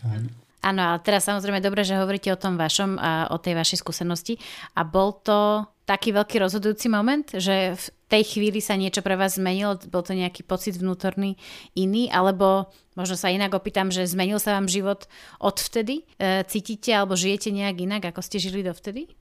Áno, 0.61 0.81
ale 0.81 0.99
teraz 1.01 1.25
samozrejme 1.25 1.61
dobre, 1.61 1.81
že 1.81 1.97
hovoríte 1.97 2.29
o 2.29 2.37
tom 2.37 2.57
vašom 2.57 2.97
a 3.01 3.29
o 3.33 3.37
tej 3.41 3.57
vašej 3.57 3.81
skúsenosti. 3.81 4.37
A 4.77 4.85
bol 4.85 5.17
to 5.21 5.65
taký 5.89 6.13
veľký 6.13 6.43
rozhodujúci 6.43 6.91
moment, 6.91 7.23
že 7.23 7.73
v 7.73 7.85
tej 8.11 8.23
chvíli 8.37 8.59
sa 8.59 8.75
niečo 8.75 9.01
pre 9.01 9.15
vás 9.15 9.39
zmenilo? 9.39 9.79
Bol 9.87 10.03
to 10.03 10.13
nejaký 10.13 10.43
pocit 10.43 10.75
vnútorný 10.77 11.39
iný? 11.73 12.11
Alebo 12.11 12.69
možno 12.97 13.13
sa 13.13 13.29
inak 13.29 13.53
opýtam, 13.53 13.93
že 13.93 14.09
zmenil 14.09 14.41
sa 14.41 14.57
vám 14.57 14.65
život 14.65 15.05
odvtedy? 15.37 16.03
E, 16.17 16.41
cítite 16.49 16.91
alebo 16.91 17.13
žijete 17.13 17.53
nejak 17.53 17.77
inak, 17.85 18.03
ako 18.09 18.25
ste 18.25 18.41
žili 18.41 18.65
dovtedy? 18.65 19.13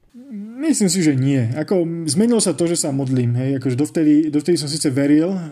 Myslím 0.56 0.88
si, 0.88 1.04
že 1.04 1.12
nie. 1.12 1.44
Ako, 1.52 1.84
zmenilo 2.08 2.40
sa 2.40 2.56
to, 2.56 2.64
že 2.64 2.80
sa 2.80 2.88
modlím. 2.88 3.36
Hej. 3.36 3.60
Akože 3.60 3.76
dovtedy, 3.76 4.32
dovtedy 4.32 4.56
som 4.56 4.64
síce 4.64 4.88
veril 4.88 5.28
uh, 5.28 5.44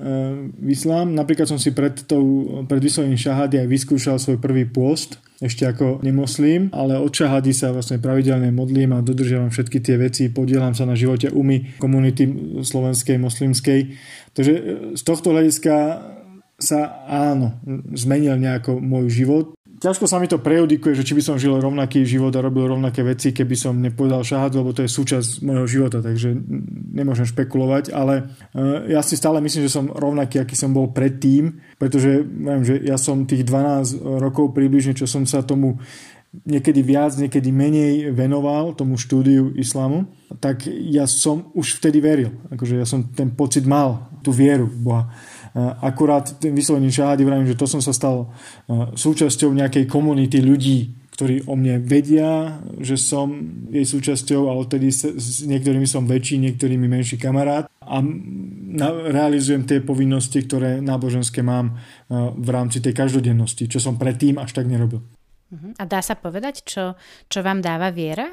v 0.48 0.68
islám. 0.72 1.12
Napríklad 1.12 1.44
som 1.44 1.60
si 1.60 1.76
pred, 1.76 1.92
tou, 2.08 2.64
pred 2.64 2.80
vyslovením 2.80 3.20
šahady 3.20 3.60
aj 3.60 3.68
vyskúšal 3.68 4.16
svoj 4.16 4.40
prvý 4.40 4.64
pôst 4.64 5.20
ešte 5.44 5.68
ako 5.68 6.00
nemoslím, 6.00 6.72
ale 6.72 6.96
od 6.96 7.12
šahady 7.12 7.52
sa 7.52 7.74
vlastne 7.74 8.00
pravidelne 8.00 8.48
modlím 8.54 8.96
a 8.96 9.04
dodržiavam 9.04 9.52
všetky 9.52 9.82
tie 9.84 10.00
veci, 10.00 10.32
podielam 10.32 10.72
sa 10.72 10.88
na 10.88 10.96
živote 10.96 11.28
umy 11.28 11.76
komunity 11.76 12.24
slovenskej, 12.64 13.20
moslimskej. 13.20 13.80
Takže 14.32 14.52
e, 14.54 14.62
z 14.96 15.02
tohto 15.04 15.36
hľadiska 15.36 15.74
sa 16.58 17.04
áno, 17.08 17.58
zmenil 17.92 18.38
nejako 18.38 18.78
môj 18.78 19.10
život 19.10 19.54
ťažko 19.84 20.08
sa 20.08 20.16
mi 20.16 20.24
to 20.24 20.40
prejudikuje, 20.40 20.96
že 20.96 21.04
či 21.04 21.12
by 21.12 21.22
som 21.22 21.36
žil 21.36 21.60
rovnaký 21.60 22.08
život 22.08 22.32
a 22.32 22.40
robil 22.40 22.72
rovnaké 22.72 23.04
veci, 23.04 23.36
keby 23.36 23.52
som 23.52 23.76
nepovedal 23.76 24.24
šahadu, 24.24 24.64
lebo 24.64 24.72
to 24.72 24.80
je 24.80 24.88
súčasť 24.88 25.44
môjho 25.44 25.66
života, 25.68 26.00
takže 26.00 26.32
nemôžem 26.96 27.28
špekulovať, 27.28 27.92
ale 27.92 28.32
eh, 28.56 28.96
ja 28.96 29.04
si 29.04 29.20
stále 29.20 29.44
myslím, 29.44 29.68
že 29.68 29.74
som 29.76 29.92
rovnaký, 29.92 30.40
aký 30.40 30.56
som 30.56 30.72
bol 30.72 30.88
predtým, 30.88 31.60
pretože 31.76 32.24
viem, 32.24 32.64
že 32.64 32.80
ja 32.80 32.96
som 32.96 33.28
tých 33.28 33.44
12 33.44 34.24
rokov 34.24 34.56
približne, 34.56 34.96
čo 34.96 35.04
som 35.04 35.28
sa 35.28 35.44
tomu 35.44 35.76
niekedy 36.42 36.82
viac, 36.82 37.14
niekedy 37.14 37.54
menej 37.54 38.10
venoval 38.10 38.74
tomu 38.74 38.98
štúdiu 38.98 39.54
islamu, 39.54 40.10
tak 40.42 40.66
ja 40.66 41.06
som 41.06 41.54
už 41.54 41.78
vtedy 41.78 42.02
veril. 42.02 42.34
Akože 42.50 42.74
ja 42.74 42.82
som 42.82 43.06
ten 43.14 43.30
pocit 43.30 43.62
mal, 43.62 44.10
tú 44.18 44.34
vieru 44.34 44.66
v 44.66 44.78
Boha. 44.82 45.04
Akurát 45.58 46.34
tým 46.42 46.58
vyslovením 46.58 46.90
šahady 46.90 47.22
vravím, 47.22 47.46
že 47.46 47.58
to 47.58 47.70
som 47.70 47.78
sa 47.78 47.94
stal 47.94 48.34
súčasťou 48.98 49.54
nejakej 49.54 49.86
komunity 49.86 50.42
ľudí, 50.42 51.06
ktorí 51.14 51.46
o 51.46 51.54
mne 51.54 51.78
vedia, 51.78 52.58
že 52.82 52.98
som 52.98 53.30
jej 53.70 53.86
súčasťou 53.86 54.50
a 54.50 54.58
odtedy 54.58 54.90
s 54.90 55.46
niektorými 55.46 55.86
som 55.86 56.10
väčší, 56.10 56.42
niektorými 56.42 56.90
menší 56.90 57.22
kamarát 57.22 57.70
a 57.70 58.02
realizujem 59.14 59.62
tie 59.62 59.78
povinnosti, 59.78 60.42
ktoré 60.42 60.82
náboženské 60.82 61.38
mám 61.46 61.78
v 62.10 62.48
rámci 62.50 62.82
tej 62.82 62.98
každodennosti, 62.98 63.70
čo 63.70 63.78
som 63.78 63.94
predtým 63.94 64.42
až 64.42 64.58
tak 64.58 64.66
nerobil. 64.66 65.06
Uh-huh. 65.54 65.70
A 65.78 65.86
dá 65.86 66.02
sa 66.02 66.18
povedať, 66.18 66.66
čo, 66.66 66.98
čo 67.30 67.46
vám 67.46 67.62
dáva 67.62 67.94
viera? 67.94 68.26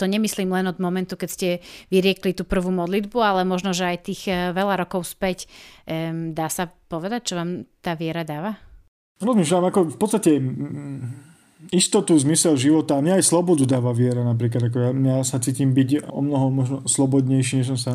To 0.00 0.08
nemyslím 0.08 0.48
len 0.48 0.66
od 0.72 0.80
momentu, 0.80 1.20
keď 1.20 1.28
ste 1.28 1.48
vyriekli 1.92 2.32
tú 2.32 2.48
prvú 2.48 2.72
modlitbu, 2.72 3.20
ale 3.20 3.44
možno, 3.44 3.76
že 3.76 3.84
aj 3.84 3.98
tých 4.08 4.22
eh, 4.32 4.56
veľa 4.56 4.80
rokov 4.80 5.04
späť. 5.04 5.44
Um, 5.84 6.32
dá 6.32 6.48
sa 6.48 6.72
povedať, 6.88 7.32
čo 7.32 7.34
vám 7.36 7.68
tá 7.84 7.92
viera 7.92 8.24
dáva? 8.24 8.56
Rozmýšľam, 9.20 9.68
ako 9.68 9.80
v 9.92 9.98
podstate 10.00 10.30
istotu, 11.68 12.16
zmysel 12.16 12.56
života. 12.56 12.96
Mňa 12.96 13.20
aj 13.20 13.24
slobodu 13.28 13.68
dáva 13.68 13.92
viera 13.92 14.24
napríklad. 14.24 14.72
Ako 14.72 14.78
ja, 14.80 14.90
ja 14.96 15.16
sa 15.20 15.36
cítim 15.36 15.76
byť 15.76 16.08
o 16.08 16.24
mnoho 16.24 16.46
možno 16.48 16.76
slobodnejší, 16.88 17.60
než 17.60 17.76
som, 17.76 17.80
sa, 17.80 17.94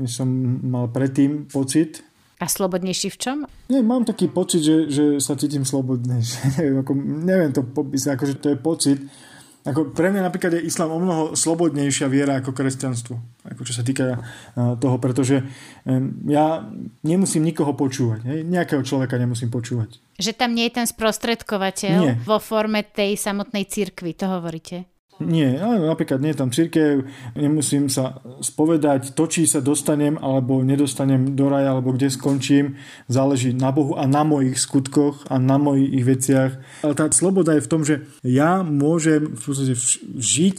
než 0.00 0.16
som 0.16 0.28
mal 0.64 0.88
predtým 0.88 1.52
pocit. 1.52 2.00
A 2.40 2.48
slobodnejší 2.48 3.12
v 3.12 3.18
čom? 3.20 3.36
Nie, 3.68 3.84
mám 3.84 4.08
taký 4.08 4.32
pocit, 4.32 4.64
že, 4.64 4.88
že 4.88 5.04
sa 5.20 5.36
cítim 5.36 5.68
slobodnejšie. 5.68 6.40
neviem, 6.58 6.76
ako, 6.80 6.92
neviem 6.98 7.52
to 7.52 7.62
popísať, 7.62 8.16
akože 8.16 8.34
to 8.40 8.46
je 8.50 8.56
pocit, 8.58 8.98
ako 9.62 9.94
pre 9.94 10.10
mňa 10.10 10.26
napríklad 10.26 10.58
je 10.58 10.66
islám 10.66 10.90
o 10.90 10.98
mnoho 10.98 11.22
slobodnejšia 11.38 12.10
viera 12.10 12.38
ako 12.42 12.50
kresťanstvo, 12.50 13.14
ako 13.46 13.62
čo 13.62 13.72
sa 13.72 13.86
týka 13.86 14.18
toho, 14.54 14.96
pretože 14.98 15.42
ja 16.26 16.46
nemusím 17.06 17.46
nikoho 17.46 17.72
počúvať, 17.72 18.26
nejakého 18.42 18.82
človeka 18.82 19.18
nemusím 19.18 19.54
počúvať. 19.54 20.02
Že 20.18 20.32
tam 20.34 20.52
nie 20.52 20.66
je 20.68 20.76
ten 20.82 20.86
sprostredkovateľ 20.86 21.98
nie. 21.98 22.14
vo 22.26 22.42
forme 22.42 22.82
tej 22.84 23.14
samotnej 23.14 23.66
cirkvi, 23.70 24.18
to 24.18 24.26
hovoríte? 24.28 24.91
Nie, 25.20 25.60
ale 25.60 25.84
napríklad 25.84 26.24
nie 26.24 26.32
je 26.32 26.40
tam 26.40 26.50
církev, 26.50 27.04
nemusím 27.36 27.92
sa 27.92 28.24
spovedať, 28.40 29.12
to, 29.12 29.28
či 29.28 29.44
sa 29.44 29.60
dostanem 29.60 30.16
alebo 30.16 30.64
nedostanem 30.64 31.36
do 31.36 31.52
raja, 31.52 31.76
alebo 31.76 31.92
kde 31.92 32.08
skončím, 32.08 32.80
záleží 33.12 33.52
na 33.52 33.70
Bohu 33.70 33.92
a 33.94 34.08
na 34.08 34.24
mojich 34.24 34.56
skutkoch 34.56 35.28
a 35.28 35.36
na 35.36 35.60
mojich 35.60 36.02
veciach. 36.02 36.52
Ale 36.82 36.94
tá 36.96 37.06
sloboda 37.12 37.52
je 37.54 37.64
v 37.64 37.70
tom, 37.70 37.82
že 37.84 38.08
ja 38.24 38.64
môžem 38.64 39.36
v 39.36 39.42
podstate 39.42 39.76
žiť 40.16 40.56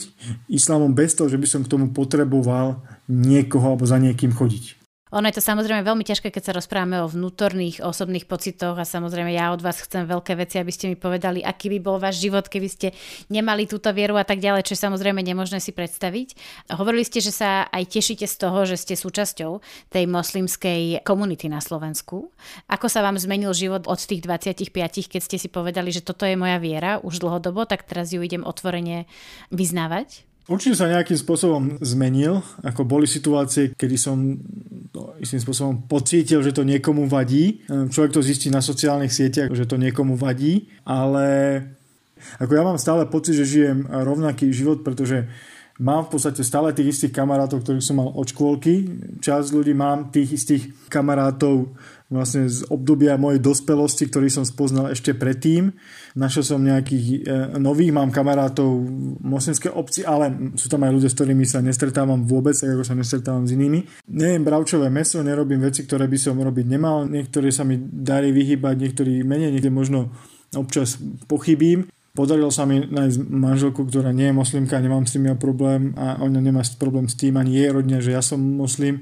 islamom 0.47 0.93
bez 0.93 1.17
toho, 1.17 1.27
že 1.27 1.41
by 1.41 1.47
som 1.49 1.61
k 1.65 1.71
tomu 1.73 1.89
potreboval 1.91 2.85
niekoho 3.09 3.73
alebo 3.73 3.89
za 3.89 3.97
niekým 3.97 4.31
chodiť. 4.31 4.82
Ono 5.13 5.29
je 5.29 5.37
to 5.37 5.45
samozrejme 5.45 5.85
veľmi 5.85 6.01
ťažké, 6.01 6.33
keď 6.33 6.43
sa 6.49 6.57
rozprávame 6.57 6.97
o 6.97 7.05
vnútorných 7.05 7.85
osobných 7.85 8.25
pocitoch 8.25 8.73
a 8.73 8.81
samozrejme 8.81 9.29
ja 9.29 9.53
od 9.53 9.61
vás 9.61 9.77
chcem 9.77 10.09
veľké 10.09 10.33
veci, 10.33 10.57
aby 10.57 10.73
ste 10.73 10.89
mi 10.89 10.97
povedali, 10.97 11.45
aký 11.45 11.69
by 11.77 11.79
bol 11.85 12.01
váš 12.01 12.17
život, 12.17 12.49
keby 12.49 12.65
ste 12.65 12.97
nemali 13.29 13.69
túto 13.69 13.93
vieru 13.93 14.17
a 14.17 14.25
tak 14.25 14.41
ďalej, 14.41 14.65
čo 14.65 14.73
je 14.73 14.81
samozrejme 14.81 15.21
nemožné 15.21 15.61
si 15.61 15.69
predstaviť. 15.69 16.33
Hovorili 16.73 17.05
ste, 17.05 17.21
že 17.21 17.29
sa 17.29 17.69
aj 17.69 17.93
tešíte 17.93 18.25
z 18.25 18.35
toho, 18.41 18.65
že 18.65 18.73
ste 18.73 18.97
súčasťou 18.97 19.61
tej 19.93 20.03
moslimskej 20.09 21.05
komunity 21.05 21.45
na 21.45 21.61
Slovensku. 21.61 22.33
Ako 22.65 22.89
sa 22.89 23.05
vám 23.05 23.21
zmenil 23.21 23.53
život 23.53 23.85
od 23.85 24.01
tých 24.01 24.25
25, 24.25 24.73
keď 25.13 25.21
ste 25.21 25.37
si 25.37 25.45
povedali, 25.45 25.93
že 25.93 26.01
toto 26.01 26.25
je 26.25 26.33
moja 26.33 26.57
viera 26.57 26.97
už 27.05 27.21
dlhodobo, 27.21 27.69
tak 27.69 27.85
teraz 27.85 28.09
ju 28.09 28.25
idem 28.25 28.41
otvorene 28.41 29.05
vyznávať? 29.53 30.32
Určite 30.43 30.75
sa 30.75 30.91
nejakým 30.91 31.15
spôsobom 31.15 31.79
zmenil, 31.79 32.43
ako 32.67 32.83
boli 32.83 33.07
situácie, 33.07 33.71
kedy 33.79 33.95
som 33.95 34.35
to 34.91 35.15
istým 35.23 35.39
spôsobom 35.39 35.87
pocítil, 35.87 36.43
že 36.43 36.51
to 36.51 36.67
niekomu 36.67 37.07
vadí. 37.07 37.63
Človek 37.67 38.11
to 38.11 38.19
zistí 38.19 38.51
na 38.51 38.59
sociálnych 38.59 39.09
sieťach, 39.09 39.55
že 39.55 39.63
to 39.63 39.79
niekomu 39.79 40.19
vadí, 40.19 40.67
ale 40.83 41.57
ako 42.43 42.51
ja 42.51 42.63
mám 42.63 42.75
stále 42.75 43.07
pocit, 43.07 43.39
že 43.39 43.47
žijem 43.47 43.87
rovnaký 43.87 44.51
život, 44.51 44.83
pretože 44.83 45.31
mám 45.81 46.05
v 46.05 46.19
podstate 46.19 46.43
stále 46.45 46.75
tých 46.75 46.93
istých 46.93 47.15
kamarátov, 47.15 47.63
ktorých 47.63 47.83
som 47.83 48.03
mal 48.03 48.11
od 48.13 48.27
škôlky. 48.27 48.85
Čas 49.23 49.49
ľudí 49.49 49.73
mám 49.73 50.11
tých 50.13 50.37
istých 50.37 50.63
kamarátov 50.91 51.73
vlastne 52.13 52.45
z 52.45 52.63
obdobia 52.69 53.17
mojej 53.17 53.41
dospelosti, 53.41 54.07
ktorý 54.07 54.29
som 54.29 54.45
spoznal 54.45 54.93
ešte 54.93 55.17
predtým. 55.17 55.73
Našiel 56.13 56.43
som 56.45 56.61
nejakých 56.61 57.05
e, 57.25 57.57
nových, 57.57 57.89
mám 57.89 58.13
kamarátov 58.13 58.69
v 58.69 59.19
moslimskej 59.25 59.73
obci, 59.73 60.05
ale 60.05 60.53
sú 60.53 60.69
tam 60.69 60.85
aj 60.85 60.93
ľudia, 60.93 61.09
s 61.09 61.17
ktorými 61.17 61.45
sa 61.49 61.59
nestretávam 61.65 62.23
vôbec, 62.23 62.53
tak 62.53 62.77
ako 62.77 62.85
sa 62.85 62.93
nestretávam 62.93 63.49
s 63.49 63.51
inými. 63.57 63.83
Nejem 64.13 64.45
bravčové 64.45 64.93
meso, 64.93 65.25
nerobím 65.25 65.65
veci, 65.65 65.83
ktoré 65.83 66.05
by 66.05 66.17
som 66.21 66.37
robiť 66.37 66.65
nemal. 66.69 67.09
Niektoré 67.09 67.49
sa 67.49 67.65
mi 67.65 67.75
darí 67.81 68.29
vyhybať, 68.29 68.75
niektorí 68.77 69.25
menej, 69.25 69.57
niekde 69.57 69.73
možno 69.73 70.13
občas 70.53 71.01
pochybím. 71.25 71.89
Podarilo 72.13 72.53
sa 72.53 72.69
mi 72.69 72.77
nájsť 72.77 73.17
manželku, 73.25 73.89
ktorá 73.89 74.13
nie 74.13 74.29
je 74.29 74.37
moslimka, 74.37 74.77
nemám 74.77 75.09
s 75.09 75.17
tým 75.17 75.33
ja 75.33 75.33
problém 75.33 75.97
a 75.97 76.21
ona 76.21 76.37
nemá 76.37 76.61
problém 76.77 77.09
s 77.09 77.17
tým, 77.17 77.41
ani 77.41 77.57
jej 77.57 77.73
rodina, 77.73 78.05
že 78.05 78.13
ja 78.13 78.21
som 78.21 78.37
moslim 78.37 79.01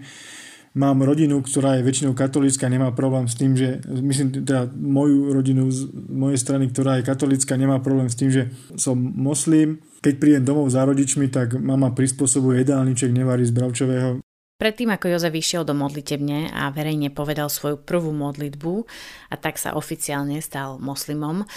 mám 0.72 1.04
rodinu, 1.04 1.44
ktorá 1.44 1.80
je 1.80 1.86
väčšinou 1.88 2.16
katolícka, 2.16 2.72
nemá 2.72 2.96
problém 2.96 3.28
s 3.28 3.36
tým, 3.36 3.60
že 3.60 3.84
myslím 3.84 4.44
teda 4.44 4.72
moju 4.72 5.36
rodinu 5.36 5.68
z 5.68 5.92
mojej 6.08 6.40
strany, 6.40 6.72
ktorá 6.72 7.00
je 7.00 7.08
katolícka, 7.08 7.60
nemá 7.60 7.84
problém 7.84 8.08
s 8.08 8.16
tým, 8.16 8.32
že 8.32 8.52
som 8.80 8.96
moslim. 8.96 9.84
Keď 10.00 10.14
prídem 10.18 10.44
domov 10.48 10.72
za 10.72 10.88
rodičmi, 10.88 11.28
tak 11.28 11.60
mama 11.60 11.92
prispôsobuje 11.92 12.64
jedálniček, 12.64 13.12
nevarí 13.12 13.44
z 13.44 13.54
bravčového. 13.54 14.24
Predtým, 14.62 14.94
ako 14.94 15.10
Jozef 15.10 15.34
vyšiel 15.34 15.66
do 15.66 15.74
modlitebne 15.74 16.54
a 16.54 16.70
verejne 16.70 17.10
povedal 17.10 17.50
svoju 17.50 17.82
prvú 17.82 18.14
modlitbu 18.14 18.86
a 19.34 19.36
tak 19.36 19.58
sa 19.58 19.74
oficiálne 19.74 20.38
stal 20.38 20.78
moslimom, 20.78 21.50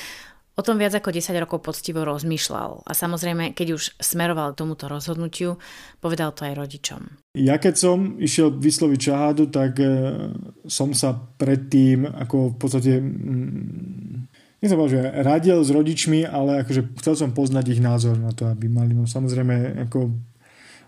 O 0.54 0.62
tom 0.62 0.78
viac 0.78 0.94
ako 0.94 1.10
10 1.10 1.34
rokov 1.42 1.66
poctivo 1.66 2.06
rozmýšľal 2.06 2.86
a 2.86 2.92
samozrejme, 2.94 3.58
keď 3.58 3.74
už 3.74 3.98
smeroval 3.98 4.54
k 4.54 4.62
tomuto 4.62 4.86
rozhodnutiu, 4.86 5.58
povedal 5.98 6.30
to 6.30 6.46
aj 6.46 6.54
rodičom. 6.54 7.00
Ja 7.34 7.58
keď 7.58 7.74
som 7.74 7.98
išiel 8.22 8.54
vysloviť 8.54 9.00
šahádu, 9.10 9.50
tak 9.50 9.82
e, 9.82 9.90
som 10.70 10.94
sa 10.94 11.18
predtým 11.18 12.06
ako 12.06 12.54
v 12.54 12.56
podstate 12.56 12.92
mm, 13.02 14.30
nechcem 14.62 14.78
povedať, 14.78 14.94
že 14.94 15.02
radil 15.26 15.58
s 15.58 15.70
rodičmi, 15.74 16.22
ale 16.22 16.62
akože 16.62 17.02
chcel 17.02 17.14
som 17.18 17.30
poznať 17.34 17.74
ich 17.74 17.82
názor 17.82 18.14
na 18.14 18.30
to, 18.30 18.46
aby 18.46 18.70
mali. 18.70 18.94
No 18.94 19.10
samozrejme, 19.10 19.90
ako 19.90 20.14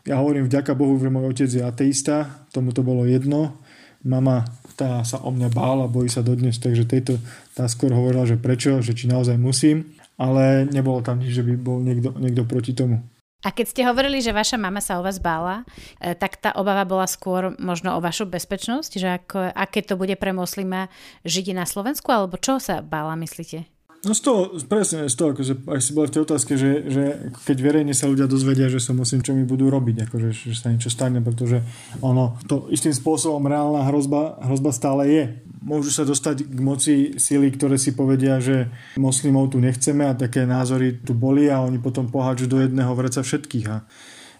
ja 0.06 0.22
hovorím 0.22 0.46
vďaka 0.46 0.78
Bohu, 0.78 0.94
že 1.02 1.10
môj 1.10 1.34
otec 1.34 1.50
je 1.50 1.66
ateista, 1.66 2.46
tomu 2.54 2.70
to 2.70 2.86
bolo 2.86 3.02
jedno. 3.02 3.58
Mama 4.06 4.46
tá 4.76 5.00
sa 5.02 5.18
o 5.24 5.32
mňa 5.32 5.48
bála, 5.48 5.88
bojí 5.88 6.12
sa 6.12 6.20
dodnes, 6.20 6.60
takže 6.60 6.84
tejto 6.84 7.16
tá 7.56 7.64
skôr 7.66 7.90
hovorila, 7.90 8.28
že 8.28 8.36
prečo, 8.36 8.84
že 8.84 8.92
či 8.92 9.08
naozaj 9.08 9.40
musím, 9.40 9.96
ale 10.20 10.68
nebolo 10.68 11.00
tam 11.00 11.18
nič, 11.18 11.32
že 11.32 11.44
by 11.44 11.54
bol 11.56 11.80
niekto, 11.80 12.12
niekto 12.20 12.44
proti 12.44 12.76
tomu. 12.76 13.00
A 13.44 13.52
keď 13.52 13.66
ste 13.68 13.82
hovorili, 13.86 14.18
že 14.18 14.34
vaša 14.34 14.56
mama 14.58 14.80
sa 14.80 14.98
o 14.98 15.04
vás 15.04 15.20
bála, 15.20 15.62
e, 16.00 16.16
tak 16.16 16.40
tá 16.40 16.56
obava 16.56 16.82
bola 16.88 17.06
skôr 17.06 17.54
možno 17.60 17.94
o 17.94 18.02
vašu 18.02 18.26
bezpečnosť, 18.26 18.92
že 18.96 19.08
ako, 19.22 19.52
aké 19.52 19.84
to 19.84 19.94
bude 19.94 20.16
pre 20.16 20.32
moslima 20.32 20.88
žiť 21.22 21.52
na 21.52 21.68
Slovensku, 21.68 22.08
alebo 22.10 22.40
čo 22.40 22.58
sa 22.58 22.80
bála, 22.80 23.14
myslíte? 23.14 23.75
No 24.04 24.12
z 24.12 24.20
toho, 24.20 24.40
presne 24.68 25.08
z 25.08 25.16
toho, 25.16 25.32
akože, 25.32 25.66
aj 25.66 25.80
si 25.80 25.90
bola 25.96 26.06
v 26.10 26.14
tej 26.14 26.22
otázke, 26.28 26.52
že, 26.60 26.70
že 26.90 27.02
keď 27.48 27.56
verejne 27.62 27.94
sa 27.96 28.10
ľudia 28.10 28.28
dozvedia, 28.28 28.68
že 28.68 28.82
som 28.82 28.98
musím, 28.98 29.24
čo 29.24 29.32
mi 29.32 29.48
budú 29.48 29.72
robiť, 29.72 30.10
akože, 30.10 30.28
že 30.34 30.54
sa 30.58 30.68
niečo 30.68 30.92
stane, 30.92 31.24
pretože 31.24 31.64
ono, 32.04 32.36
to 32.44 32.68
istým 32.68 32.92
spôsobom 32.92 33.42
reálna 33.48 33.86
hrozba, 33.88 34.36
hrozba 34.44 34.70
stále 34.74 35.02
je. 35.08 35.24
Môžu 35.64 35.90
sa 35.90 36.04
dostať 36.06 36.46
k 36.46 36.58
moci 36.60 36.94
síly, 37.18 37.50
ktoré 37.54 37.80
si 37.80 37.96
povedia, 37.96 38.38
že 38.38 38.70
moslimov 39.00 39.50
tu 39.50 39.58
nechceme 39.58 40.06
a 40.06 40.18
také 40.18 40.44
názory 40.44 41.00
tu 41.02 41.16
boli 41.16 41.48
a 41.50 41.64
oni 41.64 41.80
potom 41.80 42.06
pohádžu 42.06 42.46
do 42.46 42.58
jedného 42.62 42.92
vreca 42.94 43.24
všetkých. 43.24 43.66
A 43.72 43.82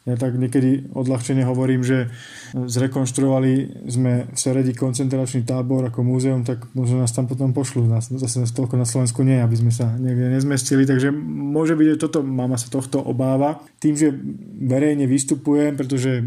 ja 0.07 0.15
tak 0.15 0.39
niekedy 0.39 0.95
odľahčene 0.95 1.43
hovorím, 1.43 1.83
že 1.83 2.15
zrekonštruovali 2.55 3.85
sme 3.91 4.31
v 4.31 4.39
Seredi 4.39 4.71
koncentračný 4.71 5.43
tábor 5.43 5.91
ako 5.91 6.07
múzeum, 6.07 6.47
tak 6.47 6.63
možno 6.79 7.03
nás 7.03 7.11
tam 7.11 7.27
potom 7.27 7.51
pošlu. 7.51 7.91
Nás, 7.91 8.07
zase 8.07 8.47
toľko 8.55 8.79
na 8.79 8.87
Slovensku 8.87 9.27
nie, 9.27 9.43
aby 9.43 9.59
sme 9.59 9.75
sa 9.75 9.91
niekde 9.99 10.31
nezmestili. 10.31 10.87
Takže 10.87 11.11
môže 11.11 11.75
byť, 11.75 11.99
že 11.99 12.03
toto, 12.07 12.23
mama 12.23 12.55
sa 12.55 12.71
tohto 12.71 13.03
obáva. 13.03 13.59
Tým, 13.83 13.99
že 13.99 14.15
verejne 14.63 15.11
vystupujem, 15.11 15.75
pretože 15.75 16.23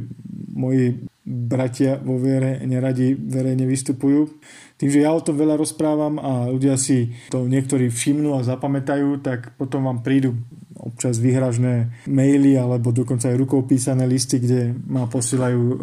moji 0.52 1.08
bratia 1.24 1.96
vo 2.04 2.20
viere 2.20 2.60
neradi 2.68 3.16
verejne 3.16 3.64
vystupujú, 3.64 4.28
tým, 4.80 4.90
že 4.90 5.04
ja 5.06 5.14
o 5.14 5.22
tom 5.22 5.38
veľa 5.38 5.60
rozprávam 5.60 6.18
a 6.18 6.48
ľudia 6.50 6.80
si 6.80 7.14
to 7.30 7.46
niektorí 7.46 7.92
všimnú 7.92 8.36
a 8.36 8.48
zapamätajú, 8.48 9.22
tak 9.22 9.54
potom 9.56 9.86
vám 9.86 10.02
prídu 10.02 10.36
občas 11.00 11.16
vyhražné 11.16 11.96
maily 12.12 12.60
alebo 12.60 12.92
dokonca 12.92 13.32
aj 13.32 13.40
rukou 13.40 13.64
písané 13.64 14.04
listy, 14.04 14.44
kde 14.44 14.76
ma 14.84 15.08
posielajú 15.08 15.62
e, 15.64 15.76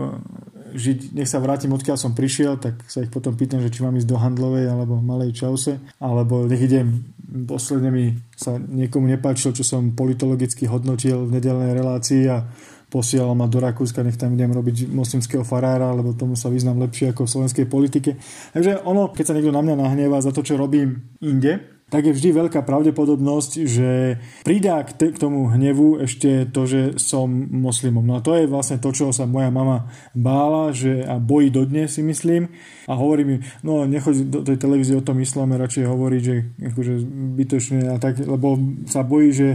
žiť, 0.76 1.16
nech 1.16 1.24
sa 1.24 1.40
vrátim 1.40 1.72
odkiaľ 1.72 1.96
som 1.96 2.12
prišiel, 2.12 2.60
tak 2.60 2.84
sa 2.84 3.00
ich 3.00 3.08
potom 3.08 3.32
pýtam, 3.32 3.64
že 3.64 3.72
či 3.72 3.80
mám 3.80 3.96
ísť 3.96 4.12
do 4.12 4.20
Handlovej 4.20 4.68
alebo 4.68 5.00
Malej 5.00 5.32
Čause, 5.32 5.80
alebo 5.96 6.44
nech 6.44 6.60
idem, 6.60 7.00
posledne 7.48 7.88
mi 7.88 8.12
sa 8.36 8.60
niekomu 8.60 9.08
nepáčilo, 9.08 9.56
čo 9.56 9.64
som 9.64 9.96
politologicky 9.96 10.68
hodnotil 10.68 11.24
v 11.24 11.40
nedelnej 11.40 11.72
relácii 11.72 12.28
a 12.28 12.44
posielal 12.92 13.32
ma 13.32 13.48
do 13.48 13.56
Rakúska, 13.58 14.04
nech 14.04 14.20
tam 14.20 14.36
idem 14.36 14.52
robiť 14.52 14.92
moslimského 14.92 15.42
farára, 15.42 15.96
lebo 15.96 16.12
tomu 16.12 16.36
sa 16.36 16.52
vyznám 16.52 16.78
lepšie 16.86 17.16
ako 17.16 17.24
v 17.24 17.32
slovenskej 17.32 17.66
politike. 17.66 18.20
Takže 18.52 18.84
ono, 18.84 19.10
keď 19.10 19.24
sa 19.26 19.34
niekto 19.34 19.50
na 19.50 19.64
mňa 19.64 19.74
nahnevá 19.80 20.20
za 20.20 20.30
to, 20.30 20.44
čo 20.44 20.60
robím 20.60 21.16
inde, 21.24 21.75
tak 21.86 22.02
je 22.10 22.16
vždy 22.18 22.34
veľká 22.34 22.66
pravdepodobnosť, 22.66 23.50
že 23.62 24.18
pridá 24.42 24.82
k, 24.82 24.90
te, 24.90 25.06
k 25.14 25.20
tomu 25.22 25.46
hnevu 25.54 26.02
ešte 26.02 26.50
to, 26.50 26.66
že 26.66 26.98
som 26.98 27.30
moslimom. 27.30 28.02
No 28.02 28.18
a 28.18 28.24
to 28.26 28.34
je 28.34 28.50
vlastne 28.50 28.82
to, 28.82 28.90
čo 28.90 29.14
sa 29.14 29.22
moja 29.30 29.54
mama 29.54 29.86
bála 30.10 30.74
že, 30.74 31.06
a 31.06 31.22
bojí 31.22 31.54
dodnes 31.54 31.94
si 31.94 32.02
myslím 32.02 32.50
a 32.90 32.98
hovorí 32.98 33.22
mi, 33.22 33.36
no 33.62 33.86
nechoď 33.86 34.14
do 34.26 34.42
tej 34.42 34.58
televízie 34.58 34.98
o 34.98 35.06
tom 35.06 35.22
islame, 35.22 35.54
radšej 35.54 35.86
hovorí, 35.86 36.18
že 36.18 36.50
akože 36.58 37.06
bytočne 37.38 37.94
a 37.94 38.02
tak, 38.02 38.18
lebo 38.18 38.58
sa 38.90 39.06
bojí, 39.06 39.30
že 39.30 39.48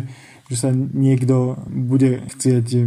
že 0.51 0.67
sa 0.67 0.75
niekto 0.75 1.63
bude 1.63 2.27
chcieť 2.27 2.83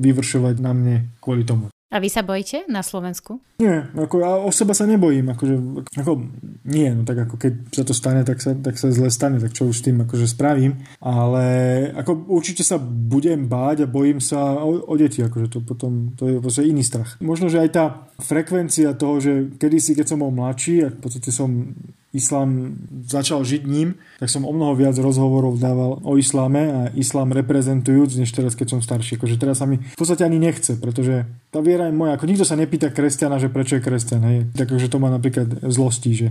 vyvršovať 0.00 0.56
na 0.64 0.72
mne 0.72 0.96
kvôli 1.20 1.44
tomu. 1.44 1.68
A 1.92 2.00
vy 2.00 2.08
sa 2.08 2.24
bojíte 2.24 2.64
na 2.72 2.80
Slovensku? 2.80 3.44
Nie, 3.60 3.84
ako 3.92 4.16
ja 4.24 4.30
o 4.40 4.48
seba 4.48 4.72
sa 4.72 4.88
nebojím. 4.88 5.28
Akože, 5.36 5.54
ako, 6.00 6.24
nie, 6.64 6.88
no 6.88 7.04
tak 7.04 7.28
ako 7.28 7.36
keď 7.36 7.52
sa 7.68 7.84
to 7.84 7.92
stane, 7.92 8.24
tak 8.24 8.40
sa, 8.40 8.56
tak 8.56 8.80
sa 8.80 8.88
zle 8.88 9.12
stane, 9.12 9.36
tak 9.36 9.52
čo 9.52 9.68
už 9.68 9.76
s 9.76 9.84
tým 9.84 10.00
akože 10.00 10.24
spravím. 10.24 10.80
Ale 11.04 11.44
ako 11.92 12.32
určite 12.32 12.64
sa 12.64 12.80
budem 12.80 13.44
báť 13.44 13.84
a 13.84 13.92
bojím 13.92 14.24
sa 14.24 14.56
o, 14.64 14.88
o 14.88 14.94
deti, 14.96 15.20
akože 15.20 15.52
to 15.52 15.58
potom, 15.60 16.16
to 16.16 16.32
je 16.32 16.36
vlastne 16.40 16.64
iný 16.64 16.80
strach. 16.80 17.20
Možno, 17.20 17.52
že 17.52 17.60
aj 17.60 17.70
tá 17.76 17.84
frekvencia 18.24 18.96
toho, 18.96 19.20
že 19.20 19.52
kedysi, 19.60 19.92
keď 19.92 20.16
som 20.16 20.24
bol 20.24 20.32
mladší 20.32 20.88
a 20.88 20.88
v 20.88 20.96
podstate 20.96 21.28
som 21.28 21.76
islám 22.12 22.76
začal 23.08 23.40
žiť 23.40 23.64
ním, 23.64 23.96
tak 24.20 24.28
som 24.28 24.44
o 24.44 24.52
mnoho 24.52 24.76
viac 24.76 24.92
rozhovorov 25.00 25.56
dával 25.56 25.96
o 26.04 26.20
isláme 26.20 26.62
a 26.68 26.80
islám 26.92 27.32
reprezentujúc, 27.32 28.20
než 28.20 28.30
teraz, 28.36 28.52
keď 28.52 28.76
som 28.76 28.80
starší. 28.84 29.16
Akože 29.16 29.40
teraz 29.40 29.64
sa 29.64 29.66
mi 29.66 29.80
v 29.80 29.98
podstate 29.98 30.20
ani 30.20 30.36
nechce, 30.36 30.76
pretože 30.76 31.24
tá 31.48 31.64
viera 31.64 31.88
je 31.88 31.96
moja. 31.96 32.20
Ako 32.20 32.28
nikto 32.28 32.44
sa 32.44 32.52
nepýta 32.54 32.92
kresťana, 32.92 33.40
že 33.40 33.48
prečo 33.48 33.80
je 33.80 33.82
kresťan. 33.82 34.22
Hej. 34.28 34.38
Takže 34.52 34.92
to 34.92 35.00
má 35.00 35.08
napríklad 35.08 35.64
zlosti, 35.72 36.12
že, 36.12 36.28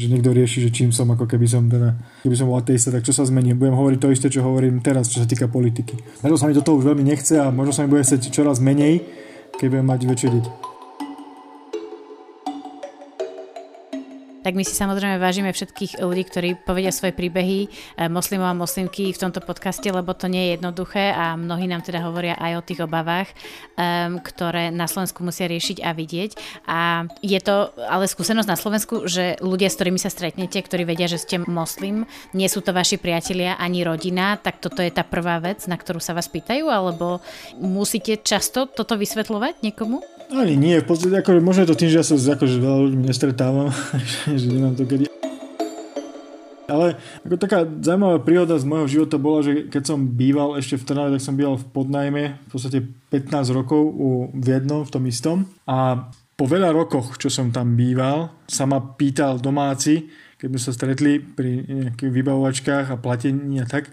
že 0.00 0.08
niekto 0.08 0.32
rieši, 0.32 0.64
že 0.64 0.70
čím 0.72 0.96
som, 0.96 1.08
ako 1.12 1.28
keby 1.28 1.44
som 1.44 1.68
teda, 1.68 1.92
keby 2.24 2.34
som 2.34 2.48
bol 2.48 2.56
ateista, 2.56 2.88
tak 2.88 3.04
čo 3.04 3.12
sa 3.12 3.28
zmení. 3.28 3.52
Budem 3.52 3.76
hovoriť 3.76 3.98
to 4.00 4.08
isté, 4.08 4.26
čo 4.32 4.40
hovorím 4.40 4.80
teraz, 4.80 5.12
čo 5.12 5.20
sa 5.20 5.28
týka 5.28 5.44
politiky. 5.44 6.00
Preto 6.24 6.40
sa 6.40 6.48
mi 6.48 6.56
do 6.56 6.64
toho 6.64 6.80
už 6.80 6.88
veľmi 6.88 7.04
nechce 7.04 7.36
a 7.36 7.52
možno 7.52 7.76
sa 7.76 7.84
mi 7.84 7.92
bude 7.92 8.00
chcieť 8.00 8.32
čoraz 8.32 8.64
menej, 8.64 9.04
keď 9.60 9.66
budem 9.76 9.86
mať 9.92 10.00
väčšie 10.08 10.30
deti. 10.32 10.52
Tak 14.48 14.56
my 14.56 14.64
si 14.64 14.72
samozrejme 14.72 15.20
vážime 15.20 15.52
všetkých 15.52 16.00
ľudí, 16.00 16.24
ktorí 16.24 16.48
povedia 16.56 16.88
svoje 16.88 17.12
príbehy 17.12 17.68
eh, 17.68 18.08
moslimov 18.08 18.48
a 18.48 18.56
moslimky 18.56 19.12
v 19.12 19.20
tomto 19.20 19.44
podcaste, 19.44 19.84
lebo 19.84 20.16
to 20.16 20.24
nie 20.24 20.48
je 20.48 20.50
jednoduché 20.56 21.12
a 21.12 21.36
mnohí 21.36 21.68
nám 21.68 21.84
teda 21.84 22.00
hovoria 22.00 22.32
aj 22.40 22.52
o 22.56 22.64
tých 22.64 22.80
obavách, 22.80 23.28
um, 23.76 24.16
ktoré 24.24 24.72
na 24.72 24.88
Slovensku 24.88 25.20
musia 25.20 25.52
riešiť 25.52 25.84
a 25.84 25.92
vidieť. 25.92 26.30
A 26.64 27.04
je 27.20 27.36
to 27.44 27.76
ale 27.76 28.08
skúsenosť 28.08 28.48
na 28.48 28.56
Slovensku, 28.56 29.04
že 29.04 29.36
ľudia, 29.44 29.68
s 29.68 29.76
ktorými 29.76 30.00
sa 30.00 30.08
stretnete, 30.08 30.64
ktorí 30.64 30.88
vedia, 30.88 31.12
že 31.12 31.20
ste 31.20 31.44
moslim, 31.44 32.08
nie 32.32 32.48
sú 32.48 32.64
to 32.64 32.72
vaši 32.72 32.96
priatelia 32.96 33.60
ani 33.60 33.84
rodina, 33.84 34.40
tak 34.40 34.64
toto 34.64 34.80
je 34.80 34.88
tá 34.88 35.04
prvá 35.04 35.44
vec, 35.44 35.68
na 35.68 35.76
ktorú 35.76 36.00
sa 36.00 36.16
vás 36.16 36.32
pýtajú, 36.32 36.72
alebo 36.72 37.20
musíte 37.60 38.16
často 38.24 38.64
toto 38.64 38.96
vysvetľovať 38.96 39.60
niekomu? 39.60 40.17
Ani 40.28 40.60
nie, 40.60 40.76
v 40.76 40.84
podstate 40.84 41.24
akože 41.24 41.40
možno 41.40 41.64
je 41.64 41.70
to 41.72 41.80
tým, 41.80 41.88
že 41.88 41.98
ja 42.00 42.04
sa 42.04 42.16
akože 42.16 42.60
veľa 42.60 42.78
ľudí 42.84 42.98
nestretávam, 43.00 43.72
že 44.40 44.46
nemám 44.48 44.76
to 44.76 44.84
kedy. 44.84 45.08
Ale 46.68 47.00
ako 47.24 47.36
taká 47.40 47.64
zaujímavá 47.64 48.20
príhoda 48.20 48.60
z 48.60 48.68
môjho 48.68 48.86
života 48.92 49.16
bola, 49.16 49.40
že 49.40 49.72
keď 49.72 49.82
som 49.88 50.04
býval 50.04 50.60
ešte 50.60 50.76
v 50.76 50.84
Trnave, 50.84 51.16
tak 51.16 51.24
som 51.24 51.32
býval 51.32 51.56
v 51.56 51.64
podnajme 51.72 52.22
v 52.44 52.48
podstate 52.52 52.84
15 53.08 53.56
rokov 53.56 53.80
u, 53.80 54.28
v 54.36 54.46
jednom, 54.52 54.84
v 54.84 54.92
tom 54.92 55.04
istom. 55.08 55.48
A 55.64 56.12
po 56.36 56.44
veľa 56.44 56.76
rokoch, 56.76 57.16
čo 57.16 57.32
som 57.32 57.48
tam 57.48 57.72
býval, 57.72 58.44
sa 58.44 58.68
ma 58.68 58.84
pýtal 58.84 59.40
domáci, 59.40 60.12
keď 60.36 60.46
sme 60.52 60.60
sa 60.60 60.70
stretli 60.76 61.12
pri 61.24 61.64
nejakých 61.64 62.12
vybavovačkách 62.12 62.86
a 62.92 63.00
platení 63.00 63.64
a 63.64 63.66
tak, 63.66 63.88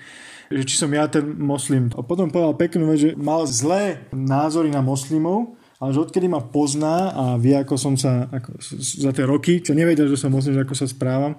že 0.51 0.61
či 0.67 0.75
som 0.75 0.91
ja 0.91 1.07
ten 1.07 1.25
moslim. 1.39 1.89
A 1.95 2.03
potom 2.03 2.27
povedal 2.27 2.59
peknú 2.59 2.91
vec, 2.91 2.99
že 3.01 3.11
mal 3.15 3.47
zlé 3.47 4.03
názory 4.11 4.67
na 4.67 4.83
moslimov, 4.83 5.55
ale 5.75 5.91
že 5.91 6.07
odkedy 6.07 6.31
ma 6.31 6.39
pozná 6.39 7.11
a 7.11 7.25
vie, 7.35 7.51
ako 7.51 7.75
som 7.75 7.93
sa 7.99 8.31
ako, 8.31 8.55
za 8.79 9.11
tie 9.11 9.25
roky, 9.27 9.59
čo 9.59 9.75
nevedel, 9.75 10.07
že 10.07 10.15
som 10.15 10.31
moslim, 10.31 10.55
že 10.55 10.63
ako 10.63 10.75
sa 10.75 10.87
správam, 10.87 11.35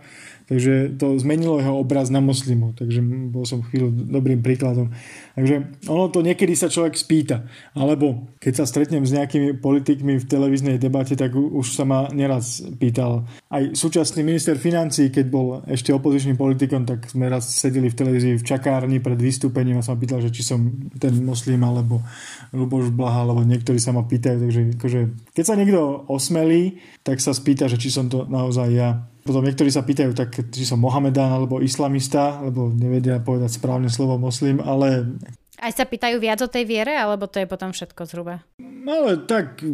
Takže 0.46 0.94
to 0.94 1.18
zmenilo 1.18 1.58
jeho 1.58 1.74
obraz 1.74 2.06
na 2.06 2.22
moslimu. 2.22 2.70
Takže 2.78 3.02
bol 3.34 3.42
som 3.42 3.66
chvíľu 3.66 3.90
dobrým 3.90 4.46
príkladom. 4.46 4.94
Takže 5.34 5.82
ono 5.90 6.06
to 6.06 6.22
niekedy 6.22 6.54
sa 6.54 6.70
človek 6.70 6.94
spýta. 6.94 7.50
Alebo 7.74 8.30
keď 8.38 8.62
sa 8.62 8.64
stretnem 8.70 9.02
s 9.02 9.10
nejakými 9.10 9.58
politikmi 9.58 10.22
v 10.22 10.28
televíznej 10.30 10.78
debate, 10.78 11.18
tak 11.18 11.34
už 11.34 11.66
sa 11.74 11.82
ma 11.82 12.06
neraz 12.14 12.62
pýtal. 12.78 13.26
Aj 13.50 13.74
súčasný 13.74 14.22
minister 14.22 14.54
financí, 14.54 15.10
keď 15.10 15.26
bol 15.26 15.66
ešte 15.66 15.90
opozičným 15.90 16.38
politikom, 16.38 16.86
tak 16.86 17.10
sme 17.10 17.26
raz 17.26 17.50
sedeli 17.50 17.90
v 17.90 17.98
televízii 17.98 18.38
v 18.38 18.46
čakárni 18.46 19.02
pred 19.02 19.18
vystúpením 19.18 19.82
a 19.82 19.84
sa 19.84 19.98
ma 19.98 20.02
pýtal, 20.02 20.22
že 20.22 20.30
či 20.30 20.46
som 20.46 20.62
ten 20.94 21.10
moslim 21.26 21.58
alebo 21.66 22.06
Luboš 22.54 22.94
Blaha, 22.94 23.26
alebo 23.26 23.42
niektorí 23.42 23.82
sa 23.82 23.90
ma 23.90 24.06
pýtajú. 24.06 24.46
Takže 24.46 24.60
akože, 24.78 25.00
keď 25.34 25.44
sa 25.44 25.58
niekto 25.58 26.06
osmelí, 26.06 26.78
tak 27.02 27.18
sa 27.18 27.34
spýta, 27.34 27.66
že 27.66 27.82
či 27.82 27.90
som 27.90 28.06
to 28.06 28.30
naozaj 28.30 28.70
ja. 28.70 29.10
Potom 29.26 29.42
niektorí 29.42 29.68
sa 29.74 29.82
pýtajú, 29.82 30.14
tak, 30.14 30.30
či 30.54 30.62
som 30.62 30.78
Mohamedán 30.78 31.34
alebo 31.34 31.58
islamista, 31.58 32.38
lebo 32.46 32.70
nevedia 32.70 33.18
povedať 33.18 33.58
správne 33.58 33.90
slovo 33.90 34.14
moslim, 34.16 34.62
ale... 34.62 35.18
Aj 35.58 35.72
sa 35.72 35.88
pýtajú 35.88 36.20
viac 36.22 36.38
o 36.44 36.52
tej 36.52 36.68
viere, 36.68 36.94
alebo 36.94 37.26
to 37.26 37.42
je 37.42 37.48
potom 37.50 37.74
všetko 37.74 38.06
zhruba? 38.06 38.44
No 38.60 39.02
ale 39.02 39.24
tak 39.26 39.64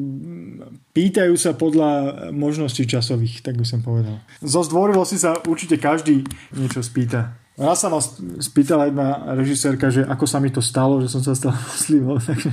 pýtajú 0.97 1.35
sa 1.37 1.53
podľa 1.53 1.91
možností 2.33 2.89
časových, 2.89 3.45
tak 3.45 3.61
by 3.61 3.67
som 3.67 3.85
povedal. 3.85 4.23
Zo 4.41 4.65
zdvorilosti 4.65 5.21
sa 5.21 5.37
určite 5.45 5.77
každý 5.77 6.25
niečo 6.57 6.81
spýta. 6.81 7.42
Raz 7.53 7.85
sa 7.85 7.93
ma 7.93 8.01
spýtala 8.41 8.89
jedna 8.89 9.37
režisérka, 9.37 9.93
že 9.93 10.09
ako 10.09 10.25
sa 10.25 10.41
mi 10.41 10.49
to 10.49 10.65
stalo, 10.65 11.05
že 11.05 11.13
som 11.13 11.21
sa 11.21 11.37
stal 11.37 11.53
moslimom. 11.53 12.17
Takže, 12.33 12.49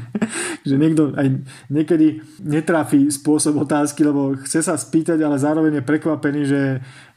že 0.67 0.75
niekto 0.75 1.15
aj 1.15 1.27
niekedy 1.71 2.19
netrafí 2.43 3.07
spôsob 3.07 3.63
otázky, 3.63 4.03
lebo 4.03 4.35
chce 4.43 4.59
sa 4.59 4.75
spýtať, 4.75 5.23
ale 5.23 5.39
zároveň 5.39 5.79
je 5.79 5.88
prekvapený, 5.88 6.41
že, 6.43 6.63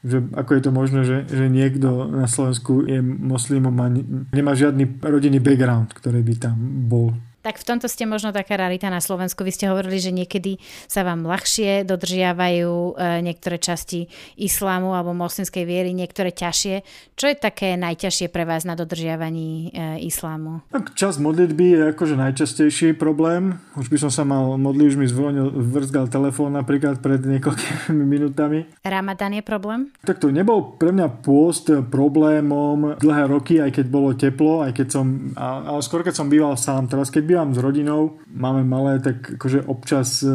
že 0.07 0.23
ako 0.31 0.51
je 0.55 0.63
to 0.63 0.71
možné, 0.71 1.01
že, 1.03 1.19
že 1.27 1.51
niekto 1.51 2.07
na 2.07 2.31
Slovensku 2.31 2.87
je 2.87 3.03
moslimom 3.03 3.75
a 3.83 3.91
nemá 4.31 4.55
žiadny 4.55 5.03
rodinný 5.03 5.43
background, 5.43 5.91
ktorý 5.91 6.23
by 6.23 6.35
tam 6.39 6.55
bol. 6.87 7.11
Tak 7.43 7.59
v 7.59 7.67
tomto 7.67 7.91
ste 7.91 8.07
možno 8.07 8.31
taká 8.31 8.55
rarita 8.55 8.87
na 8.87 9.03
Slovensku. 9.03 9.43
Vy 9.43 9.53
ste 9.53 9.67
hovorili, 9.67 9.99
že 9.99 10.15
niekedy 10.15 10.63
sa 10.87 11.03
vám 11.03 11.27
ľahšie 11.27 11.83
dodržiavajú 11.83 12.71
e, 12.71 12.93
niektoré 13.27 13.59
časti 13.59 14.07
islámu 14.39 14.95
alebo 14.95 15.11
moslimskej 15.11 15.67
viery, 15.67 15.91
niektoré 15.91 16.31
ťažšie. 16.31 16.87
Čo 17.19 17.27
je 17.27 17.37
také 17.37 17.75
najťažšie 17.75 18.31
pre 18.31 18.47
vás 18.47 18.63
na 18.63 18.79
dodržiavaní 18.79 19.75
e, 19.75 20.07
islámu? 20.07 20.63
Tak 20.71 20.95
čas 20.95 21.19
modlitby 21.19 21.67
je 21.75 21.81
akože 21.91 22.15
najčastejší 22.15 22.95
problém. 22.95 23.59
Už 23.75 23.91
by 23.91 23.99
som 23.99 24.15
sa 24.15 24.23
mal 24.23 24.55
modliť, 24.55 24.87
už 24.95 24.99
mi 25.03 25.11
zvonil, 25.11 25.51
vrzgal 25.51 26.07
telefón 26.07 26.55
napríklad 26.55 27.03
pred 27.03 27.27
niekoľkými 27.27 28.07
minútami. 28.15 28.71
Ramadan 28.87 29.35
je 29.35 29.43
problém? 29.43 29.91
Tak 30.07 30.23
to 30.23 30.31
nebol 30.31 30.79
pre 30.79 30.95
mňa 30.95 31.27
pôst 31.27 31.67
problémom 31.91 32.95
dlhé 33.03 33.25
roky, 33.27 33.59
aj 33.59 33.83
keď 33.83 33.87
bolo 33.91 34.15
teplo, 34.15 34.63
aj 34.63 34.79
keď 34.79 34.87
som, 34.95 35.35
ale 35.35 35.83
skôr 35.83 36.07
keď 36.07 36.15
som 36.15 36.31
býval 36.31 36.55
sám. 36.55 36.87
Teraz 36.87 37.11
keď 37.11 37.32
bývam 37.33 37.57
s 37.57 37.65
rodinou, 37.65 38.21
máme 38.29 38.61
malé, 38.61 39.01
tak 39.01 39.41
akože 39.41 39.65
občas 39.65 40.21
e, 40.21 40.29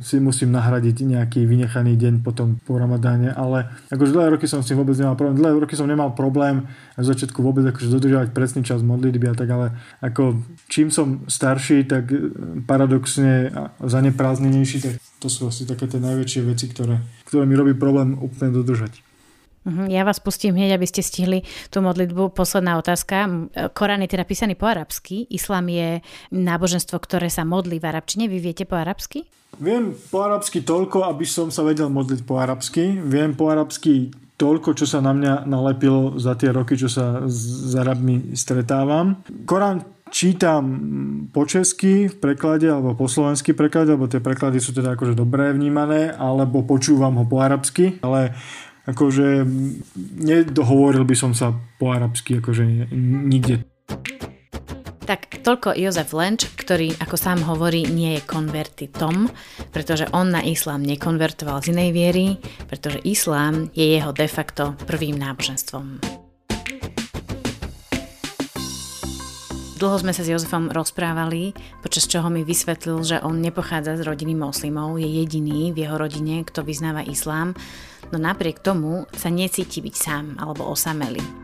si 0.00 0.16
musím 0.16 0.56
nahradiť 0.56 1.04
nejaký 1.04 1.44
vynechaný 1.44 2.00
deň 2.00 2.24
potom 2.24 2.56
po 2.64 2.80
ramadáne, 2.80 3.28
ale 3.28 3.68
akože 3.92 4.16
dlhé 4.16 4.40
roky 4.40 4.48
som 4.48 4.64
s 4.64 4.72
tým 4.72 4.80
vôbec 4.80 4.96
nemal 4.96 5.20
problém. 5.20 5.36
Dlhé 5.36 5.60
roky 5.60 5.76
som 5.76 5.84
nemal 5.84 6.16
problém 6.16 6.64
v 6.96 7.04
začiatku 7.04 7.44
vôbec 7.44 7.68
akože 7.68 7.92
dodržiavať 7.92 8.32
presný 8.32 8.64
čas 8.64 8.80
modlitby 8.80 9.28
a 9.28 9.36
tak, 9.36 9.52
ale 9.52 9.76
ako 10.00 10.40
čím 10.72 10.88
som 10.88 11.28
starší, 11.28 11.84
tak 11.84 12.08
e, 12.08 12.32
paradoxne 12.64 13.52
zaneprázdnenejší, 13.84 14.78
tak 14.80 14.96
to 15.20 15.28
sú 15.28 15.52
asi 15.52 15.68
také 15.68 15.92
tie 15.92 16.00
najväčšie 16.00 16.40
veci, 16.48 16.72
ktoré, 16.72 17.04
ktoré 17.28 17.44
mi 17.44 17.52
robí 17.52 17.76
problém 17.76 18.16
úplne 18.16 18.48
dodržať. 18.48 19.03
Mhm, 19.64 19.88
ja 19.88 20.04
vás 20.04 20.20
pustím 20.20 20.56
hneď, 20.56 20.76
aby 20.76 20.84
ste 20.84 21.00
stihli 21.00 21.44
tú 21.72 21.80
modlitbu. 21.80 22.36
Posledná 22.36 22.76
otázka. 22.76 23.48
Korán 23.72 24.04
je 24.04 24.12
teda 24.12 24.28
písaný 24.28 24.60
po 24.60 24.68
arabsky. 24.68 25.24
Islám 25.32 25.72
je 25.72 26.04
náboženstvo, 26.32 27.00
ktoré 27.00 27.32
sa 27.32 27.48
modlí 27.48 27.80
v 27.80 27.88
arabčine. 27.88 28.28
Vy 28.28 28.38
viete 28.44 28.64
po 28.68 28.76
arabsky? 28.76 29.24
Viem 29.56 29.96
po 30.12 30.20
arabsky 30.26 30.60
toľko, 30.60 31.08
aby 31.08 31.24
som 31.24 31.48
sa 31.48 31.64
vedel 31.64 31.88
modliť 31.88 32.20
po 32.28 32.36
arabsky. 32.36 33.00
Viem 33.00 33.32
po 33.32 33.48
arabsky 33.48 34.12
toľko, 34.34 34.74
čo 34.74 34.84
sa 34.84 34.98
na 34.98 35.14
mňa 35.14 35.46
nalepilo 35.46 36.18
za 36.18 36.34
tie 36.34 36.50
roky, 36.50 36.74
čo 36.74 36.90
sa 36.90 37.22
s 37.24 37.70
Arabmi 37.78 38.34
stretávam. 38.34 39.22
Korán 39.46 39.86
čítam 40.10 40.64
po 41.30 41.46
česky 41.46 42.10
v 42.10 42.16
preklade 42.18 42.66
alebo 42.66 42.98
po 42.98 43.06
slovensky 43.06 43.54
preklade, 43.54 43.94
lebo 43.94 44.10
tie 44.10 44.18
preklady 44.18 44.58
sú 44.58 44.74
teda 44.74 44.98
akože 44.98 45.14
dobré 45.14 45.54
vnímané, 45.54 46.10
alebo 46.18 46.66
počúvam 46.66 47.14
ho 47.22 47.24
po 47.24 47.38
arabsky, 47.38 48.02
ale 48.02 48.34
akože 48.84 49.48
nedohovoril 50.20 51.04
by 51.04 51.16
som 51.16 51.32
sa 51.32 51.56
po 51.80 51.92
arabsky, 51.92 52.40
akože 52.40 52.92
nikde. 53.28 53.64
Tak 55.04 55.44
toľko 55.44 55.76
Jozef 55.76 56.16
Lenč, 56.16 56.48
ktorý, 56.56 56.96
ako 56.96 57.16
sám 57.20 57.44
hovorí, 57.44 57.84
nie 57.84 58.16
je 58.16 58.24
konvertitom, 58.24 59.28
pretože 59.68 60.08
on 60.16 60.32
na 60.32 60.40
islám 60.40 60.80
nekonvertoval 60.80 61.60
z 61.60 61.76
inej 61.76 61.90
viery, 61.92 62.26
pretože 62.64 63.04
islám 63.04 63.68
je 63.76 63.84
jeho 64.00 64.16
de 64.16 64.24
facto 64.24 64.72
prvým 64.88 65.20
náboženstvom. 65.20 66.00
Dlho 69.74 70.00
sme 70.00 70.16
sa 70.16 70.24
s 70.24 70.32
Jozefom 70.32 70.72
rozprávali, 70.72 71.52
počas 71.84 72.08
čoho 72.08 72.32
mi 72.32 72.40
vysvetlil, 72.40 73.04
že 73.04 73.20
on 73.20 73.44
nepochádza 73.44 74.00
z 74.00 74.08
rodiny 74.08 74.32
moslimov, 74.32 74.96
je 74.96 75.04
jediný 75.04 75.76
v 75.76 75.84
jeho 75.84 76.00
rodine, 76.00 76.40
kto 76.48 76.64
vyznáva 76.64 77.04
islám, 77.04 77.52
no 78.14 78.22
napriek 78.22 78.62
tomu 78.62 79.10
sa 79.10 79.26
necíti 79.26 79.82
byť 79.82 79.94
sám 79.98 80.38
alebo 80.38 80.70
osamelý 80.70 81.43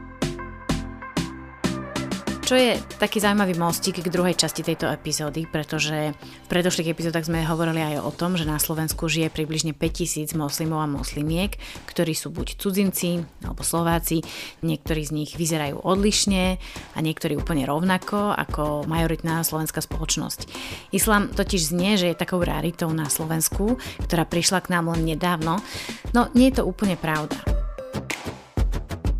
čo 2.50 2.58
je 2.58 2.82
taký 2.98 3.22
zaujímavý 3.22 3.54
mostík 3.54 4.02
k 4.02 4.10
druhej 4.10 4.34
časti 4.34 4.66
tejto 4.66 4.90
epizódy, 4.90 5.46
pretože 5.46 6.10
v 6.18 6.46
predošlých 6.50 6.90
epizódach 6.90 7.22
sme 7.22 7.46
hovorili 7.46 7.78
aj 7.78 8.02
o 8.02 8.10
tom, 8.10 8.34
že 8.34 8.42
na 8.42 8.58
Slovensku 8.58 9.06
žije 9.06 9.30
približne 9.30 9.70
5000 9.70 10.34
moslimov 10.34 10.82
a 10.82 10.90
moslimiek, 10.90 11.54
ktorí 11.86 12.10
sú 12.10 12.34
buď 12.34 12.58
cudzinci 12.58 13.22
alebo 13.46 13.62
Slováci, 13.62 14.26
niektorí 14.66 15.06
z 15.06 15.14
nich 15.14 15.38
vyzerajú 15.38 15.78
odlišne 15.78 16.58
a 16.94 16.98
niektorí 16.98 17.38
úplne 17.38 17.70
rovnako 17.70 18.34
ako 18.34 18.82
majoritná 18.82 19.46
slovenská 19.46 19.78
spoločnosť. 19.78 20.50
Islám 20.90 21.30
totiž 21.30 21.70
znie, 21.70 22.02
že 22.02 22.10
je 22.10 22.18
takou 22.18 22.42
raritou 22.42 22.90
na 22.90 23.06
Slovensku, 23.06 23.78
ktorá 24.10 24.26
prišla 24.26 24.58
k 24.66 24.74
nám 24.74 24.90
len 24.90 25.06
nedávno, 25.06 25.62
no 26.10 26.26
nie 26.34 26.50
je 26.50 26.58
to 26.58 26.66
úplne 26.66 26.98
pravda. 26.98 27.59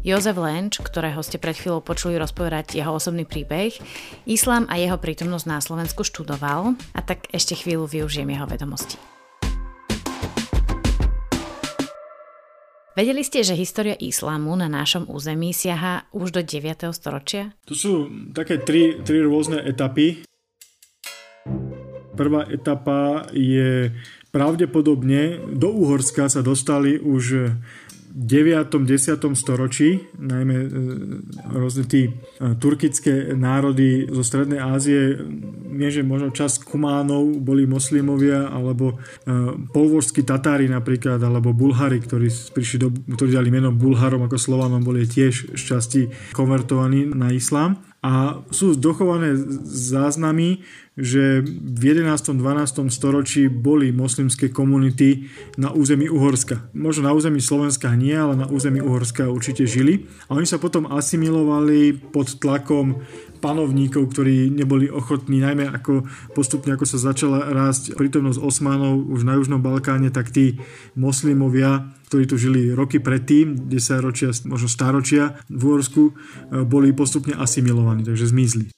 Jozef 0.00 0.40
Lenč, 0.40 0.80
ktorého 0.80 1.20
ste 1.20 1.36
pred 1.36 1.52
chvíľou 1.52 1.84
počuli 1.84 2.16
rozpovedať 2.16 2.72
jeho 2.72 2.96
osobný 2.96 3.28
príbeh, 3.28 3.76
islám 4.24 4.64
a 4.72 4.80
jeho 4.80 4.96
prítomnosť 4.96 5.44
na 5.44 5.60
Slovensku 5.60 6.08
študoval 6.08 6.72
a 6.96 7.00
tak 7.04 7.28
ešte 7.36 7.52
chvíľu 7.52 7.84
využijem 7.84 8.32
jeho 8.32 8.48
vedomosti. 8.48 8.96
Vedeli 12.96 13.20
ste, 13.20 13.44
že 13.44 13.52
história 13.52 13.92
islámu 13.92 14.56
na 14.56 14.72
našom 14.72 15.04
území 15.04 15.52
siaha 15.52 16.08
už 16.16 16.32
do 16.32 16.40
9. 16.40 16.96
storočia? 16.96 17.52
Tu 17.68 17.76
sú 17.76 18.08
také 18.32 18.56
tri, 18.56 19.04
tri 19.04 19.20
rôzne 19.20 19.60
etapy. 19.60 20.24
Prvá 22.16 22.48
etapa 22.48 23.28
je 23.36 23.92
pravdepodobne 24.32 25.44
do 25.52 25.76
Uhorska 25.76 26.32
sa 26.32 26.40
dostali 26.40 26.96
už 26.96 27.52
9. 28.10 28.86
10. 28.86 29.38
storočí, 29.38 30.10
najmä 30.18 30.56
e, 30.56 30.68
rôzne 31.54 31.86
tí 31.86 32.10
e, 32.10 32.10
turkické 32.58 33.38
národy 33.38 34.10
zo 34.10 34.26
Strednej 34.26 34.58
Ázie, 34.58 35.14
nie 35.70 35.90
že 35.94 36.02
možno 36.02 36.34
čas 36.34 36.58
Kumánov 36.58 37.38
boli 37.38 37.70
moslimovia, 37.70 38.50
alebo 38.50 38.98
e, 38.98 39.34
polvorskí 39.70 40.26
Tatári 40.26 40.66
napríklad, 40.66 41.22
alebo 41.22 41.54
Bulhári, 41.54 42.02
ktorí 42.02 42.26
prišli 42.28 42.76
do, 42.82 42.88
ktorí 42.90 43.30
dali 43.38 43.54
meno 43.54 43.70
Bulharom 43.70 44.26
ako 44.26 44.36
Slovanom, 44.36 44.82
boli 44.82 45.06
tiež 45.06 45.54
šťastí 45.54 46.34
konvertovaní 46.34 47.06
na 47.06 47.30
islám. 47.30 47.89
A 48.00 48.40
sú 48.48 48.72
dochované 48.80 49.36
záznamy, 49.68 50.64
že 50.96 51.44
v 51.44 51.82
11. 51.96 52.32
12. 52.32 52.88
storočí 52.88 53.52
boli 53.52 53.92
moslimské 53.92 54.48
komunity 54.48 55.28
na 55.60 55.72
území 55.72 56.08
Uhorska. 56.08 56.72
Možno 56.72 57.08
na 57.08 57.12
území 57.12 57.44
Slovenska 57.44 57.92
nie, 57.96 58.16
ale 58.16 58.40
na 58.40 58.48
území 58.48 58.80
Uhorska 58.80 59.28
určite 59.28 59.68
žili. 59.68 60.08
A 60.32 60.36
oni 60.36 60.48
sa 60.48 60.56
potom 60.56 60.88
asimilovali 60.88 61.92
pod 61.92 62.40
tlakom 62.40 63.04
panovníkov, 63.40 64.12
ktorí 64.12 64.52
neboli 64.52 64.86
ochotní, 64.92 65.40
najmä 65.40 65.66
ako 65.72 66.06
postupne 66.36 66.76
ako 66.76 66.86
sa 66.86 67.00
začala 67.00 67.50
rásť 67.50 67.96
prítomnosť 67.96 68.38
Osmanov 68.38 69.08
už 69.08 69.24
na 69.24 69.40
Južnom 69.40 69.58
Balkáne, 69.58 70.12
tak 70.12 70.30
tí 70.30 70.60
moslimovia 70.94 71.90
ktorí 72.10 72.26
tu 72.26 72.34
žili 72.34 72.74
roky 72.74 72.98
predtým, 72.98 73.70
10 73.70 74.02
ročia, 74.02 74.34
možno 74.42 74.66
stáročia 74.66 75.38
v 75.46 75.62
Úorsku, 75.62 76.10
e, 76.10 76.12
boli 76.66 76.90
postupne 76.90 77.38
asimilovaní, 77.38 78.02
takže 78.02 78.34
zmizli. 78.34 78.74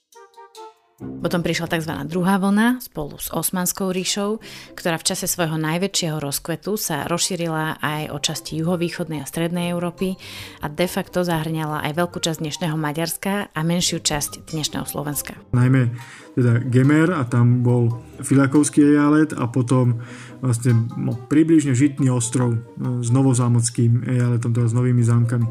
Potom 1.22 1.38
prišla 1.38 1.70
tzv. 1.70 1.94
druhá 2.10 2.38
vlna 2.42 2.82
spolu 2.82 3.14
s 3.14 3.30
Osmanskou 3.30 3.94
ríšou, 3.94 4.42
ktorá 4.74 4.98
v 4.98 5.06
čase 5.06 5.30
svojho 5.30 5.54
najväčšieho 5.54 6.18
rozkvetu 6.18 6.74
sa 6.74 7.06
rozšírila 7.06 7.78
aj 7.78 8.10
o 8.10 8.18
časti 8.18 8.58
juhovýchodnej 8.58 9.22
a 9.22 9.26
strednej 9.26 9.70
Európy 9.70 10.18
a 10.58 10.66
de 10.66 10.86
facto 10.90 11.22
zahrňala 11.22 11.86
aj 11.86 11.92
veľkú 11.94 12.18
časť 12.18 12.42
dnešného 12.42 12.74
Maďarska 12.74 13.54
a 13.54 13.60
menšiu 13.62 14.02
časť 14.02 14.50
dnešného 14.50 14.82
Slovenska. 14.82 15.38
Najmä 15.54 15.94
teda 16.32 16.64
Gemer 16.64 17.12
a 17.12 17.28
tam 17.28 17.60
bol 17.60 18.02
Filakovský 18.24 18.96
ejalet 18.96 19.36
a 19.36 19.46
potom 19.52 20.00
vlastne 20.40 20.88
no, 20.96 21.12
približne 21.28 21.76
Žitný 21.76 22.08
ostrov 22.08 22.56
e, 22.56 22.58
s 23.04 23.12
novozámodským 23.12 24.08
ejaletom, 24.08 24.56
teda 24.56 24.66
s 24.66 24.74
novými 24.74 25.04
zámkami. 25.04 25.46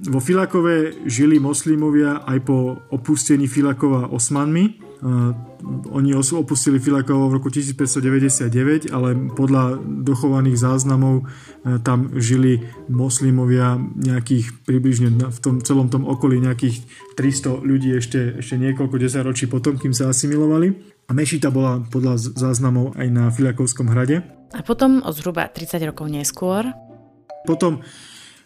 Vo 0.00 0.20
Filakove 0.20 1.04
žili 1.04 1.36
moslimovia 1.36 2.24
aj 2.24 2.38
po 2.48 2.80
opustení 2.88 3.44
Filakova 3.44 4.08
osmanmi. 4.08 4.80
Uh, 5.00 5.32
oni 5.92 6.16
opustili 6.16 6.80
Filakovo 6.80 7.28
v 7.28 7.40
roku 7.40 7.48
1599, 7.52 8.92
ale 8.92 9.16
podľa 9.32 9.76
dochovaných 9.80 10.56
záznamov 10.56 11.24
uh, 11.24 11.80
tam 11.84 12.16
žili 12.16 12.64
moslimovia 12.88 13.76
nejakých 13.80 14.64
približne 14.64 15.20
v 15.20 15.38
tom 15.40 15.60
celom 15.60 15.92
tom 15.92 16.08
okolí 16.08 16.40
nejakých 16.40 16.80
300 17.16 17.60
ľudí 17.60 17.92
ešte, 17.96 18.40
ešte 18.40 18.56
niekoľko 18.56 18.96
desaťročí 18.96 19.52
potom, 19.52 19.76
kým 19.76 19.92
sa 19.92 20.08
asimilovali. 20.08 20.72
A 21.08 21.16
Mešita 21.16 21.52
bola 21.52 21.80
podľa 21.80 22.16
záznamov 22.36 22.96
aj 22.96 23.08
na 23.08 23.28
Filiakovskom 23.28 23.88
hrade. 23.92 24.24
A 24.56 24.64
potom 24.64 25.04
o 25.04 25.10
zhruba 25.12 25.48
30 25.48 25.92
rokov 25.92 26.08
neskôr 26.08 26.72
potom 27.44 27.80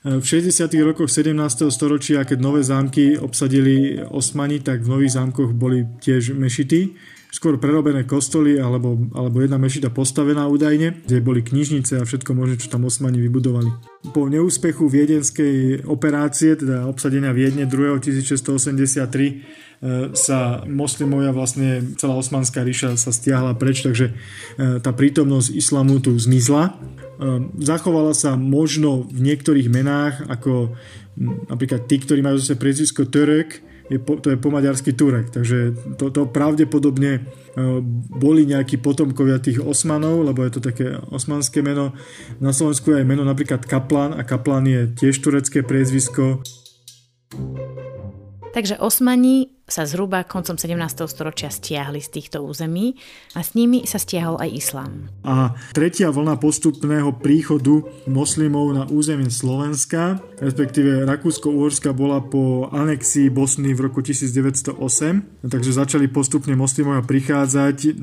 v 0.05 0.21
60. 0.21 0.69
rokoch 0.85 1.09
17. 1.09 1.73
storočia, 1.73 2.29
keď 2.29 2.37
nové 2.37 2.61
zámky 2.61 3.17
obsadili 3.17 3.97
Osmani, 4.05 4.61
tak 4.61 4.85
v 4.85 4.93
nových 4.93 5.17
zámkoch 5.17 5.57
boli 5.57 5.89
tiež 6.05 6.37
mešity 6.37 6.93
skôr 7.35 7.59
prerobené 7.59 8.07
kostoly 8.07 8.63
alebo, 8.63 8.95
alebo 9.11 9.43
jedna 9.43 9.59
mešita 9.59 9.91
postavená 9.91 10.47
údajne, 10.47 11.03
kde 11.03 11.19
boli 11.19 11.43
knižnice 11.43 11.99
a 11.99 12.07
všetko 12.07 12.31
možné, 12.31 12.63
čo 12.63 12.71
tam 12.71 12.87
osmani 12.87 13.19
vybudovali. 13.19 13.75
Po 14.15 14.31
neúspechu 14.31 14.87
viedenskej 14.87 15.83
operácie, 15.83 16.55
teda 16.55 16.87
obsadenia 16.87 17.35
Viedne 17.35 17.67
2. 17.67 17.99
1683, 17.99 19.03
e, 19.27 19.35
sa 20.17 20.65
moslimovia 20.65 21.29
vlastne 21.29 21.93
celá 22.01 22.17
osmanská 22.17 22.65
ríša 22.65 22.97
sa 22.97 23.13
stiahla 23.13 23.53
preč, 23.61 23.85
takže 23.85 24.17
e, 24.57 24.81
tá 24.81 24.97
prítomnosť 24.97 25.53
islamu 25.53 26.01
tu 26.01 26.17
zmizla. 26.17 26.73
E, 26.73 26.73
zachovala 27.61 28.17
sa 28.17 28.33
možno 28.33 29.05
v 29.05 29.21
niektorých 29.21 29.69
menách 29.69 30.25
ako 30.25 30.73
napríklad 31.53 31.85
tí, 31.85 32.01
ktorí 32.01 32.25
majú 32.25 32.41
zase 32.41 32.57
prezvisko 32.57 33.05
Törek, 33.07 33.61
je 33.93 34.01
po, 34.01 34.17
to 34.17 34.33
je 34.33 34.41
po 34.41 34.49
maďarsky 34.49 34.97
Turek, 34.97 35.29
takže 35.29 35.77
to, 36.01 36.09
to 36.09 36.25
pravdepodobne 36.25 37.21
e, 37.21 37.21
boli 38.17 38.49
nejakí 38.49 38.81
potomkovia 38.81 39.37
tých 39.37 39.61
Osmanov, 39.61 40.25
lebo 40.25 40.41
je 40.49 40.57
to 40.57 40.61
také 40.65 40.97
osmanské 41.13 41.61
meno. 41.61 41.93
Na 42.41 42.57
Slovensku 42.57 42.89
je 42.89 43.05
aj 43.05 43.07
meno 43.07 43.29
napríklad 43.29 43.69
Kaplan 43.69 44.17
a 44.17 44.25
Kaplan 44.25 44.65
je 44.65 44.89
tiež 44.97 45.21
turecké 45.21 45.61
priezvisko. 45.61 46.41
Takže 48.57 48.81
Osmani 48.81 49.53
sa 49.65 49.89
zhruba 49.89 50.29
koncom 50.29 50.61
17. 50.61 50.77
storočia 51.09 51.49
stiahli 51.49 51.97
z 52.05 52.13
týchto 52.13 52.45
území 52.45 53.01
a 53.33 53.41
s 53.41 53.57
nimi 53.57 53.89
sa 53.89 53.97
stiahol 53.97 54.37
aj 54.37 54.51
islám. 54.53 55.09
A 55.25 55.57
tretia 55.73 56.13
vlna 56.13 56.37
postupného 56.37 57.17
príchodu 57.17 57.81
moslimov 58.05 58.77
na 58.77 58.85
územie 58.85 59.33
Slovenska, 59.33 60.21
respektíve 60.37 61.09
Rakúsko-Uhorska 61.09 61.97
bola 61.97 62.21
po 62.21 62.69
anexii 62.77 63.33
Bosny 63.33 63.73
v 63.73 63.89
roku 63.89 64.05
1908, 64.05 64.77
takže 65.49 65.71
začali 65.73 66.13
postupne 66.13 66.53
moslimovia 66.53 67.01
prichádzať, 67.01 67.97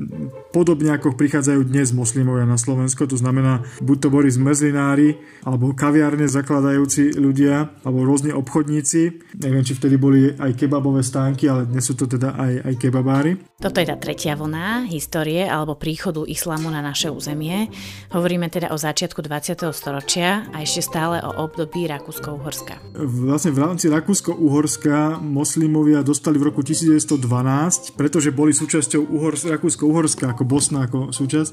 podobne 0.50 0.90
ako 0.98 1.14
prichádzajú 1.14 1.62
dnes 1.62 1.94
moslimovia 1.94 2.42
na 2.42 2.58
Slovensko, 2.58 3.06
to 3.06 3.14
znamená 3.14 3.62
buď 3.78 3.96
to 4.02 4.08
boli 4.10 4.26
zmrzlinári, 4.34 5.14
alebo 5.46 5.70
kaviárne 5.78 6.26
zakladajúci 6.26 7.14
ľudia, 7.14 7.70
alebo 7.86 8.02
rôzne 8.02 8.34
obchodníci, 8.34 9.30
neviem, 9.38 9.62
či 9.62 9.78
vtedy 9.78 9.94
boli 9.94 10.34
aj 10.34 10.58
kebabové 10.58 11.06
stánky, 11.06 11.51
ale 11.52 11.68
dnes 11.68 11.84
sú 11.84 11.92
to 11.92 12.08
teda 12.08 12.32
aj, 12.32 12.52
aj 12.64 12.74
kebabári. 12.80 13.32
Toto 13.60 13.78
je 13.78 13.86
tá 13.86 14.00
tretia 14.00 14.34
vlna 14.34 14.88
histórie 14.88 15.44
alebo 15.44 15.76
príchodu 15.76 16.24
islamu 16.24 16.72
na 16.72 16.80
naše 16.80 17.12
územie. 17.12 17.68
Hovoríme 18.10 18.48
teda 18.48 18.72
o 18.72 18.78
začiatku 18.80 19.20
20. 19.20 19.70
storočia 19.70 20.48
a 20.50 20.64
ešte 20.64 20.82
stále 20.82 21.20
o 21.22 21.30
období 21.44 21.86
Rakúsko-Uhorska. 21.86 22.96
Vlastne 22.96 23.54
v 23.54 23.58
rámci 23.62 23.86
Rakúsko-Uhorska 23.92 25.20
moslimovia 25.20 26.00
dostali 26.00 26.40
v 26.40 26.50
roku 26.50 26.64
1912, 26.64 27.94
pretože 27.94 28.32
boli 28.32 28.50
súčasťou 28.50 29.12
Uhors- 29.12 29.46
Rakúsko-Uhorska 29.46 30.32
ako 30.32 30.42
Bosna 30.48 30.88
ako 30.88 31.12
súčasť, 31.14 31.52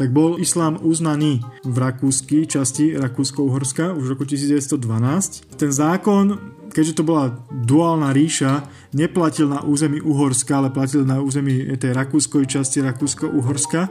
tak 0.00 0.10
bol 0.10 0.40
islám 0.40 0.80
uznaný 0.82 1.44
v 1.62 1.76
rakúskej 1.76 2.50
časti 2.50 2.96
Rakúsko-Uhorska 2.98 3.94
už 3.94 4.04
v 4.08 4.12
roku 4.16 4.24
1912. 4.26 5.54
Ten 5.54 5.70
zákon 5.70 6.54
keďže 6.72 7.00
to 7.00 7.02
bola 7.02 7.34
duálna 7.50 8.14
ríša, 8.14 8.64
neplatil 8.94 9.50
na 9.50 9.60
území 9.66 10.00
Uhorska, 10.00 10.62
ale 10.62 10.70
platil 10.70 11.02
na 11.04 11.20
území 11.20 11.66
tej 11.76 11.92
rakúskoj 11.92 12.46
časti 12.46 12.80
Rakúsko-Uhorska. 12.80 13.90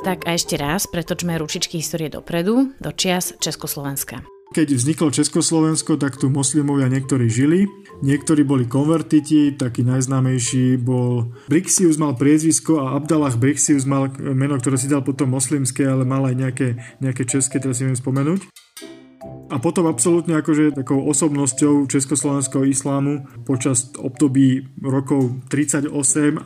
Tak 0.00 0.24
a 0.26 0.32
ešte 0.32 0.56
raz 0.56 0.88
pretočme 0.88 1.36
ručičky 1.36 1.78
histórie 1.78 2.08
dopredu, 2.08 2.72
do 2.80 2.90
čias 2.90 3.36
Československa. 3.36 4.24
Keď 4.50 4.74
vzniklo 4.74 5.14
Československo, 5.14 5.94
tak 5.94 6.18
tu 6.18 6.26
moslimovia 6.26 6.90
niektorí 6.90 7.30
žili, 7.30 7.70
niektorí 8.02 8.42
boli 8.42 8.66
konvertiti, 8.66 9.54
taký 9.54 9.86
najznámejší 9.86 10.74
bol 10.74 11.30
Brixius 11.46 12.02
mal 12.02 12.18
priezvisko 12.18 12.82
a 12.82 12.98
Abdallah 12.98 13.38
Brixius 13.38 13.86
mal 13.86 14.10
meno, 14.18 14.58
ktoré 14.58 14.74
si 14.74 14.90
dal 14.90 15.06
potom 15.06 15.30
moslimské, 15.30 15.86
ale 15.86 16.02
mal 16.02 16.26
aj 16.26 16.34
nejaké, 16.34 16.68
nejaké 16.98 17.30
české, 17.30 17.62
teraz 17.62 17.78
si 17.78 17.86
viem 17.86 17.94
spomenúť. 17.94 18.50
A 19.50 19.58
potom 19.58 19.90
absolútne 19.90 20.38
akože 20.38 20.78
takou 20.78 21.02
osobnosťou 21.10 21.90
československého 21.90 22.62
islámu 22.70 23.26
počas 23.42 23.90
období 23.98 24.70
rokov 24.78 25.42
38 25.50 25.90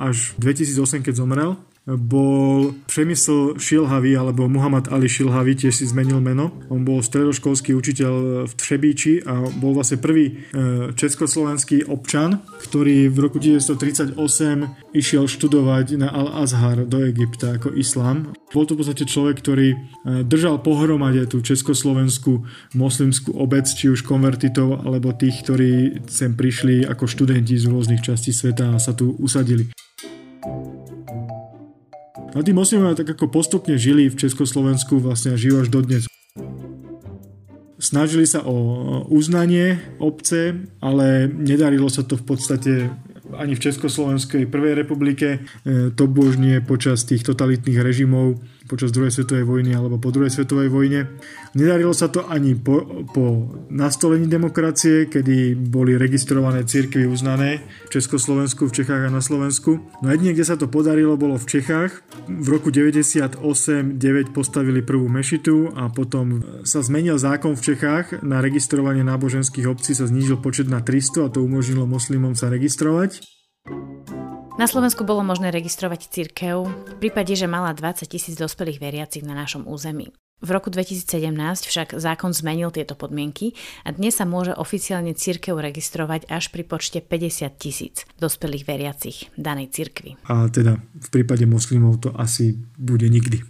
až 0.00 0.32
2008, 0.40 1.04
keď 1.04 1.14
zomrel, 1.14 1.60
bol 1.86 2.72
Přemysl 2.86 3.54
Šilhavý 3.58 4.16
alebo 4.16 4.48
Muhammad 4.48 4.88
Ali 4.88 5.08
Šilhavý, 5.08 5.52
tiež 5.52 5.76
si 5.76 5.84
zmenil 5.84 6.16
meno. 6.20 6.56
On 6.72 6.80
bol 6.80 7.04
stredoškolský 7.04 7.76
učiteľ 7.76 8.44
v 8.48 8.52
Třebíči 8.56 9.20
a 9.28 9.44
bol 9.60 9.76
vlastne 9.76 10.00
prvý 10.00 10.24
e, 10.32 10.32
československý 10.96 11.84
občan, 11.84 12.40
ktorý 12.64 13.12
v 13.12 13.16
roku 13.20 13.36
1938 13.36 14.16
išiel 14.96 15.28
študovať 15.28 16.00
na 16.00 16.08
Al-Azhar 16.08 16.88
do 16.88 17.04
Egypta 17.04 17.60
ako 17.60 17.76
islám. 17.76 18.32
Bol 18.56 18.64
to 18.64 18.80
v 18.80 18.80
podstate 18.80 19.04
človek, 19.04 19.44
ktorý 19.44 19.76
e, 19.76 19.76
držal 20.24 20.64
pohromade 20.64 21.20
tú 21.28 21.44
československú 21.44 22.48
moslimskú 22.72 23.36
obec, 23.36 23.68
či 23.68 23.92
už 23.92 24.08
konvertitov, 24.08 24.88
alebo 24.88 25.12
tých, 25.12 25.44
ktorí 25.44 26.00
sem 26.08 26.32
prišli 26.32 26.88
ako 26.88 27.04
študenti 27.04 27.60
z 27.60 27.68
rôznych 27.68 28.00
častí 28.00 28.32
sveta 28.32 28.72
a 28.72 28.80
sa 28.80 28.96
tu 28.96 29.12
usadili. 29.20 29.68
A 32.34 32.42
tí 32.42 32.50
moslimovia 32.50 32.98
tak 32.98 33.14
ako 33.14 33.30
postupne 33.30 33.78
žili 33.78 34.10
v 34.10 34.18
Československu 34.18 34.98
vlastne 34.98 35.34
a 35.34 35.40
žijú 35.40 35.62
až 35.62 35.70
dodnes. 35.70 36.10
Snažili 37.78 38.26
sa 38.26 38.42
o 38.42 39.06
uznanie 39.06 39.78
obce, 40.02 40.66
ale 40.82 41.30
nedarilo 41.30 41.86
sa 41.86 42.02
to 42.02 42.18
v 42.18 42.24
podstate 42.26 42.72
ani 43.38 43.54
v 43.54 43.62
Československej 43.70 44.50
prvej 44.50 44.74
republike. 44.74 45.46
E, 45.62 45.90
to 45.94 46.10
božnie 46.10 46.58
počas 46.58 47.06
tých 47.06 47.22
totalitných 47.22 47.78
režimov 47.78 48.42
počas 48.64 48.92
druhej 48.92 49.12
svetovej 49.12 49.44
vojny 49.44 49.76
alebo 49.76 50.00
po 50.00 50.08
druhej 50.08 50.32
svetovej 50.32 50.72
vojne. 50.72 51.20
Nedarilo 51.52 51.92
sa 51.92 52.08
to 52.08 52.24
ani 52.24 52.56
po, 52.56 53.04
po 53.12 53.52
nastolení 53.68 54.24
demokracie, 54.26 55.06
kedy 55.06 55.54
boli 55.56 56.00
registrované 56.00 56.64
cirkvy 56.64 57.04
uznané 57.04 57.60
v 57.86 58.00
Československu, 58.00 58.66
v 58.68 58.76
Čechách 58.82 59.08
a 59.08 59.10
na 59.12 59.20
Slovensku. 59.20 59.84
No 60.00 60.06
jedine, 60.08 60.32
kde 60.32 60.48
sa 60.48 60.56
to 60.56 60.66
podarilo, 60.66 61.20
bolo 61.20 61.36
v 61.36 61.46
Čechách. 61.46 61.92
V 62.26 62.46
roku 62.48 62.72
98-9 62.72 63.40
postavili 64.32 64.80
prvú 64.80 65.06
mešitu 65.12 65.76
a 65.76 65.92
potom 65.92 66.40
sa 66.64 66.80
zmenil 66.80 67.20
zákon 67.20 67.52
v 67.54 67.64
Čechách. 67.72 68.24
Na 68.24 68.40
registrovanie 68.40 69.04
náboženských 69.04 69.68
obcí 69.68 69.92
sa 69.92 70.08
znížil 70.08 70.40
počet 70.40 70.66
na 70.72 70.80
300 70.80 71.28
a 71.28 71.32
to 71.32 71.44
umožnilo 71.44 71.84
moslimom 71.84 72.32
sa 72.32 72.48
registrovať. 72.48 73.20
Na 74.54 74.70
Slovensku 74.70 75.02
bolo 75.02 75.26
možné 75.26 75.50
registrovať 75.50 76.14
cirkev 76.14 76.70
v 76.70 76.94
prípade, 77.02 77.34
že 77.34 77.50
mala 77.50 77.74
20 77.74 78.06
tisíc 78.06 78.38
dospelých 78.38 78.78
veriacich 78.78 79.26
na 79.26 79.34
našom 79.34 79.66
území. 79.66 80.14
V 80.38 80.48
roku 80.54 80.70
2017 80.70 81.34
však 81.66 81.98
zákon 81.98 82.30
zmenil 82.30 82.70
tieto 82.70 82.94
podmienky 82.94 83.58
a 83.82 83.90
dnes 83.90 84.14
sa 84.14 84.22
môže 84.22 84.54
oficiálne 84.54 85.10
cirkev 85.10 85.58
registrovať 85.58 86.30
až 86.30 86.54
pri 86.54 86.62
počte 86.70 87.02
50 87.02 87.50
tisíc 87.58 88.06
dospelých 88.22 88.62
veriacich 88.62 89.26
danej 89.34 89.74
cirkvi. 89.74 90.22
A 90.30 90.46
teda 90.46 90.78
v 90.78 91.08
prípade 91.10 91.50
moslimov 91.50 91.98
to 92.06 92.14
asi 92.14 92.54
bude 92.78 93.10
nikdy. 93.10 93.42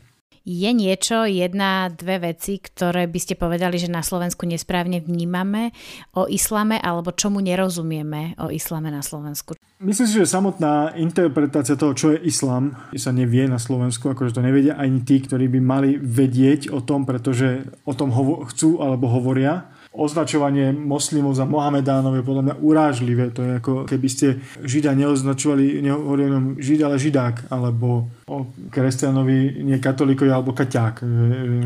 Je 0.45 0.73
niečo, 0.73 1.29
jedna, 1.29 1.93
dve 1.93 2.33
veci, 2.33 2.61
ktoré 2.61 3.09
by 3.09 3.17
ste 3.21 3.37
povedali, 3.37 3.77
že 3.77 3.93
na 3.93 4.01
Slovensku 4.01 4.49
nesprávne 4.49 5.05
vnímame 5.05 5.73
o 6.17 6.29
islame 6.29 6.81
alebo 6.81 7.13
čomu 7.13 7.45
nerozumieme 7.45 8.41
o 8.41 8.49
islame 8.49 8.89
na 8.89 9.05
Slovensku? 9.05 9.57
Myslím 9.85 10.09
si, 10.09 10.17
že 10.17 10.25
samotná 10.25 10.97
interpretácia 10.97 11.77
toho, 11.77 11.93
čo 11.93 12.17
je 12.17 12.25
islám, 12.25 12.73
sa 12.97 13.13
nevie 13.13 13.45
na 13.45 13.61
Slovensku, 13.61 14.09
akože 14.09 14.33
to 14.33 14.41
nevedia 14.41 14.81
ani 14.81 15.05
tí, 15.05 15.21
ktorí 15.21 15.45
by 15.53 15.61
mali 15.61 15.91
vedieť 16.01 16.73
o 16.73 16.81
tom, 16.81 17.05
pretože 17.05 17.69
o 17.85 17.93
tom 17.93 18.09
hovo- 18.09 18.49
chcú 18.49 18.81
alebo 18.81 19.13
hovoria 19.13 19.69
označovanie 19.95 20.75
moslimov 20.75 21.39
za 21.39 21.47
Mohamedánov 21.47 22.19
je 22.19 22.27
podľa 22.27 22.43
mňa 22.51 22.55
urážlivé. 22.59 23.31
To 23.31 23.41
je 23.47 23.51
ako 23.63 23.73
keby 23.87 24.09
ste 24.11 24.43
Žida 24.59 24.91
neoznačovali, 24.99 25.79
nehovorili 25.79 26.33
o 26.35 26.41
Žid, 26.59 26.81
ale 26.83 26.99
Židák, 26.99 27.37
alebo 27.55 28.11
o 28.27 28.37
kresťanovi 28.75 29.63
nie 29.63 29.79
katolíkovi 29.79 30.31
alebo 30.35 30.51
kaťák. 30.51 30.95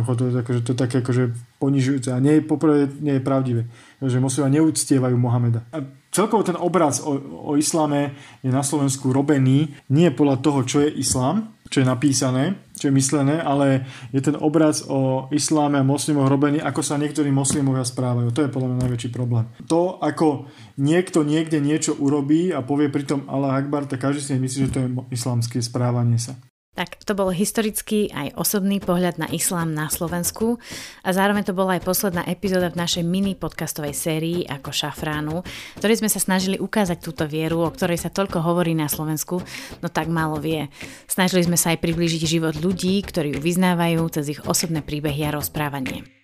To 0.05 0.25
je, 0.29 0.33
akože, 0.45 0.61
to 0.61 0.71
je 0.77 0.79
také 0.79 1.01
akože 1.01 1.33
ponižujúce. 1.57 2.13
A 2.13 2.21
nie, 2.21 2.45
poprvé 2.45 2.93
nie 3.01 3.17
je 3.17 3.23
pravdivé. 3.25 3.63
Že 4.05 4.21
moslimia 4.21 4.61
neúctievajú 4.61 5.17
Mohameda. 5.17 5.65
A 5.73 5.81
celkovo 6.13 6.45
ten 6.45 6.61
obraz 6.61 7.01
o, 7.01 7.17
o 7.49 7.53
islame 7.57 8.13
je 8.45 8.53
na 8.53 8.61
Slovensku 8.61 9.09
robený 9.09 9.73
nie 9.89 10.13
podľa 10.13 10.37
toho, 10.45 10.61
čo 10.69 10.85
je 10.85 10.93
islám, 11.01 11.49
čo 11.73 11.81
je 11.81 11.87
napísané, 11.89 12.57
čo 12.79 12.89
je 12.89 12.97
myslené, 12.97 13.43
ale 13.43 13.85
je 14.15 14.23
ten 14.23 14.39
obraz 14.39 14.87
o 14.87 15.27
isláme 15.35 15.77
a 15.77 15.87
moslimoch 15.87 16.31
robený, 16.31 16.63
ako 16.63 16.81
sa 16.81 16.97
niektorí 16.97 17.29
moslimovia 17.35 17.83
správajú. 17.83 18.31
To 18.33 18.43
je 18.47 18.53
podľa 18.55 18.69
mňa 18.73 18.83
najväčší 18.87 19.11
problém. 19.11 19.51
To, 19.67 19.99
ako 19.99 20.49
niekto 20.79 21.27
niekde 21.27 21.59
niečo 21.59 21.99
urobí 21.99 22.55
a 22.55 22.63
povie 22.63 22.89
pritom 22.89 23.27
Allah 23.27 23.59
Akbar, 23.59 23.91
tak 23.91 24.01
každý 24.01 24.23
si 24.23 24.39
myslí, 24.39 24.59
že 24.71 24.73
to 24.73 24.81
je 24.81 24.89
islamské 25.13 25.59
správanie 25.59 26.17
sa. 26.17 26.39
Tak 26.79 27.03
to 27.03 27.19
bol 27.19 27.35
historický 27.35 28.07
aj 28.15 28.39
osobný 28.39 28.79
pohľad 28.79 29.19
na 29.19 29.27
islám 29.35 29.75
na 29.75 29.91
Slovensku 29.91 30.63
a 31.03 31.11
zároveň 31.11 31.43
to 31.43 31.51
bola 31.51 31.75
aj 31.75 31.83
posledná 31.83 32.23
epizóda 32.23 32.71
v 32.71 32.79
našej 32.79 33.03
mini 33.03 33.35
podcastovej 33.35 33.99
sérii 33.99 34.47
ako 34.47 34.71
šafránu, 34.71 35.43
ktorej 35.83 35.99
sme 35.99 36.07
sa 36.07 36.23
snažili 36.23 36.55
ukázať 36.55 37.03
túto 37.03 37.27
vieru, 37.27 37.67
o 37.67 37.75
ktorej 37.75 37.99
sa 37.99 38.15
toľko 38.15 38.47
hovorí 38.47 38.79
na 38.79 38.87
Slovensku, 38.87 39.43
no 39.83 39.91
tak 39.91 40.07
málo 40.07 40.39
vie. 40.39 40.71
Snažili 41.11 41.51
sme 41.51 41.59
sa 41.59 41.75
aj 41.75 41.83
priblížiť 41.83 42.23
život 42.23 42.55
ľudí, 42.55 43.03
ktorí 43.03 43.35
ju 43.35 43.43
vyznávajú 43.43 43.99
cez 44.15 44.39
ich 44.39 44.41
osobné 44.47 44.79
príbehy 44.79 45.27
a 45.27 45.35
rozprávanie. 45.35 46.18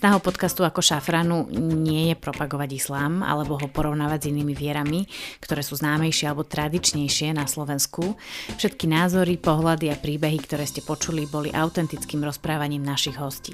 Snahou 0.00 0.24
podcastu 0.24 0.64
ako 0.64 0.80
šafranu 0.80 1.52
nie 1.52 2.08
je 2.08 2.16
propagovať 2.16 2.72
islám 2.72 3.20
alebo 3.20 3.60
ho 3.60 3.68
porovnávať 3.68 4.24
s 4.24 4.30
inými 4.32 4.56
vierami, 4.56 5.04
ktoré 5.44 5.60
sú 5.60 5.76
známejšie 5.76 6.24
alebo 6.24 6.40
tradičnejšie 6.40 7.36
na 7.36 7.44
Slovensku. 7.44 8.16
Všetky 8.56 8.88
názory, 8.88 9.36
pohľady 9.36 9.92
a 9.92 10.00
príbehy, 10.00 10.40
ktoré 10.40 10.64
ste 10.64 10.80
počuli, 10.80 11.28
boli 11.28 11.52
autentickým 11.52 12.24
rozprávaním 12.24 12.80
našich 12.80 13.20
hostí. 13.20 13.52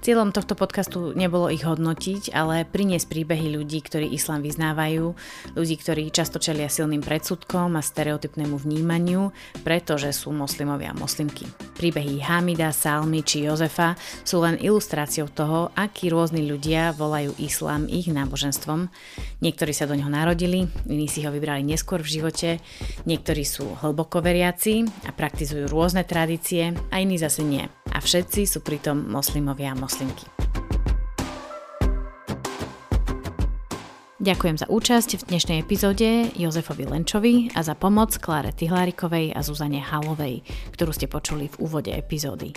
Cieľom 0.00 0.32
tohto 0.32 0.56
podcastu 0.56 1.12
nebolo 1.12 1.52
ich 1.52 1.60
hodnotiť, 1.60 2.32
ale 2.32 2.64
priniesť 2.64 3.04
príbehy 3.04 3.52
ľudí, 3.52 3.84
ktorí 3.84 4.08
islám 4.16 4.40
vyznávajú, 4.40 5.12
ľudí, 5.52 5.76
ktorí 5.76 6.08
často 6.08 6.40
čelia 6.40 6.72
silným 6.72 7.04
predsudkom 7.04 7.76
a 7.76 7.84
stereotypnému 7.84 8.56
vnímaniu, 8.56 9.28
pretože 9.60 10.08
sú 10.16 10.32
moslimovia 10.32 10.96
a 10.96 10.98
moslimky. 10.98 11.44
Príbehy 11.76 12.16
Hamida, 12.24 12.72
Salmy 12.72 13.20
či 13.20 13.44
Jozefa 13.44 13.92
sú 14.24 14.40
len 14.40 14.56
ilustráciou 14.56 15.28
toho, 15.28 15.68
akí 15.76 16.08
rôzni 16.08 16.48
ľudia 16.48 16.96
volajú 16.96 17.36
islám 17.36 17.84
ich 17.84 18.08
náboženstvom. 18.08 18.88
Niektorí 19.44 19.76
sa 19.76 19.84
do 19.84 20.00
neho 20.00 20.08
narodili, 20.08 20.64
iní 20.88 21.12
si 21.12 21.28
ho 21.28 21.30
vybrali 21.32 21.60
neskôr 21.60 22.00
v 22.00 22.24
živote, 22.24 22.56
niektorí 23.04 23.44
sú 23.44 23.76
hlboko 23.84 24.24
veriaci 24.24 24.80
a 25.04 25.12
praktizujú 25.12 25.68
rôzne 25.68 26.08
tradície 26.08 26.72
a 26.88 27.04
iní 27.04 27.20
zase 27.20 27.44
nie. 27.44 27.68
A 27.90 27.98
všetci 28.00 28.48
sú 28.48 28.64
pritom 28.64 28.96
moslimovia 28.96 29.74
a 29.74 29.76
moslimky 29.76 29.89
moslimky. 29.90 30.30
Ďakujem 34.20 34.56
za 34.60 34.68
účasť 34.68 35.10
v 35.16 35.26
dnešnej 35.32 35.58
epizóde 35.64 36.28
Jozefovi 36.36 36.84
Lenčovi 36.86 37.50
a 37.56 37.64
za 37.64 37.72
pomoc 37.72 38.14
Kláre 38.20 38.52
Tihlárikovej 38.52 39.32
a 39.32 39.40
Zuzane 39.40 39.80
Halovej, 39.80 40.44
ktorú 40.76 40.92
ste 40.92 41.08
počuli 41.10 41.48
v 41.48 41.56
úvode 41.58 41.90
epizódy. 41.90 42.52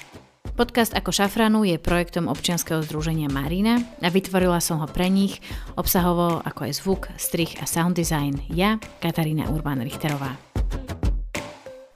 Podcast 0.53 0.93
Ako 0.93 1.09
šafranu 1.09 1.65
je 1.65 1.81
projektom 1.81 2.29
občianskeho 2.29 2.83
združenia 2.85 3.31
Marina 3.31 3.81
a 4.03 4.11
vytvorila 4.11 4.59
som 4.59 4.83
ho 4.83 4.87
pre 4.91 5.09
nich, 5.09 5.39
obsahovo 5.79 6.43
ako 6.43 6.69
je 6.69 6.73
zvuk, 6.77 7.01
strich 7.15 7.57
a 7.57 7.65
sound 7.65 7.97
design 7.97 8.43
ja, 8.51 8.77
Katarína 9.01 9.49
Urban-Richterová. 9.49 10.52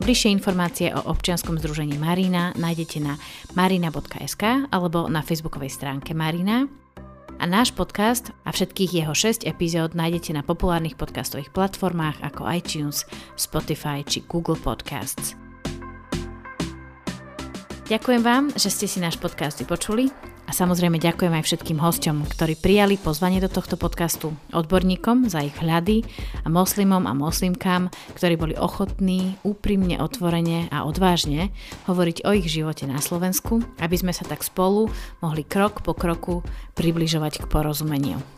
Bližšie 0.08 0.40
informácie 0.40 0.88
o 0.96 1.04
občianskom 1.12 1.60
združení 1.60 2.00
Marina 2.00 2.56
nájdete 2.56 3.04
na 3.04 3.20
marina.sk 3.60 4.72
alebo 4.72 5.12
na 5.12 5.20
facebookovej 5.20 5.68
stránke 5.68 6.16
Marina. 6.16 6.64
A 7.36 7.44
náš 7.44 7.76
podcast 7.76 8.32
a 8.48 8.56
všetkých 8.56 9.04
jeho 9.04 9.12
6 9.12 9.44
epizód 9.44 10.00
nájdete 10.00 10.32
na 10.32 10.48
populárnych 10.48 10.96
podcastových 10.96 11.52
platformách 11.52 12.24
ako 12.24 12.48
iTunes, 12.48 13.04
Spotify 13.36 14.00
či 14.08 14.24
Google 14.32 14.56
Podcasts. 14.56 15.36
Ďakujem 17.92 18.24
vám, 18.24 18.56
že 18.56 18.72
ste 18.72 18.88
si 18.88 19.04
náš 19.04 19.20
podcast 19.20 19.60
vypočuli 19.60 20.08
A 20.48 20.56
samozrejme 20.56 20.96
ďakujem 20.96 21.36
aj 21.36 21.44
všetkým 21.44 21.76
hosťom, 21.84 22.24
ktorí 22.32 22.56
prijali 22.56 22.96
pozvanie 22.96 23.44
do 23.44 23.52
tohto 23.52 23.76
podcastu, 23.76 24.32
odborníkom 24.56 25.28
za 25.28 25.44
ich 25.44 25.52
hľady 25.60 26.08
a 26.42 26.48
moslimom 26.48 27.04
a 27.04 27.12
moslimkám, 27.12 27.92
ktorí 28.16 28.40
boli 28.40 28.56
ochotní, 28.56 29.36
úprimne, 29.44 30.00
otvorene 30.00 30.72
a 30.72 30.88
odvážne 30.88 31.52
hovoriť 31.92 32.24
o 32.24 32.32
ich 32.32 32.48
živote 32.48 32.88
na 32.88 33.04
Slovensku, 33.04 33.60
aby 33.84 34.00
sme 34.00 34.16
sa 34.16 34.24
tak 34.24 34.40
spolu 34.40 34.88
mohli 35.20 35.44
krok 35.44 35.84
po 35.84 35.92
kroku 35.92 36.48
približovať 36.80 37.44
k 37.44 37.50
porozumeniu. 37.52 38.37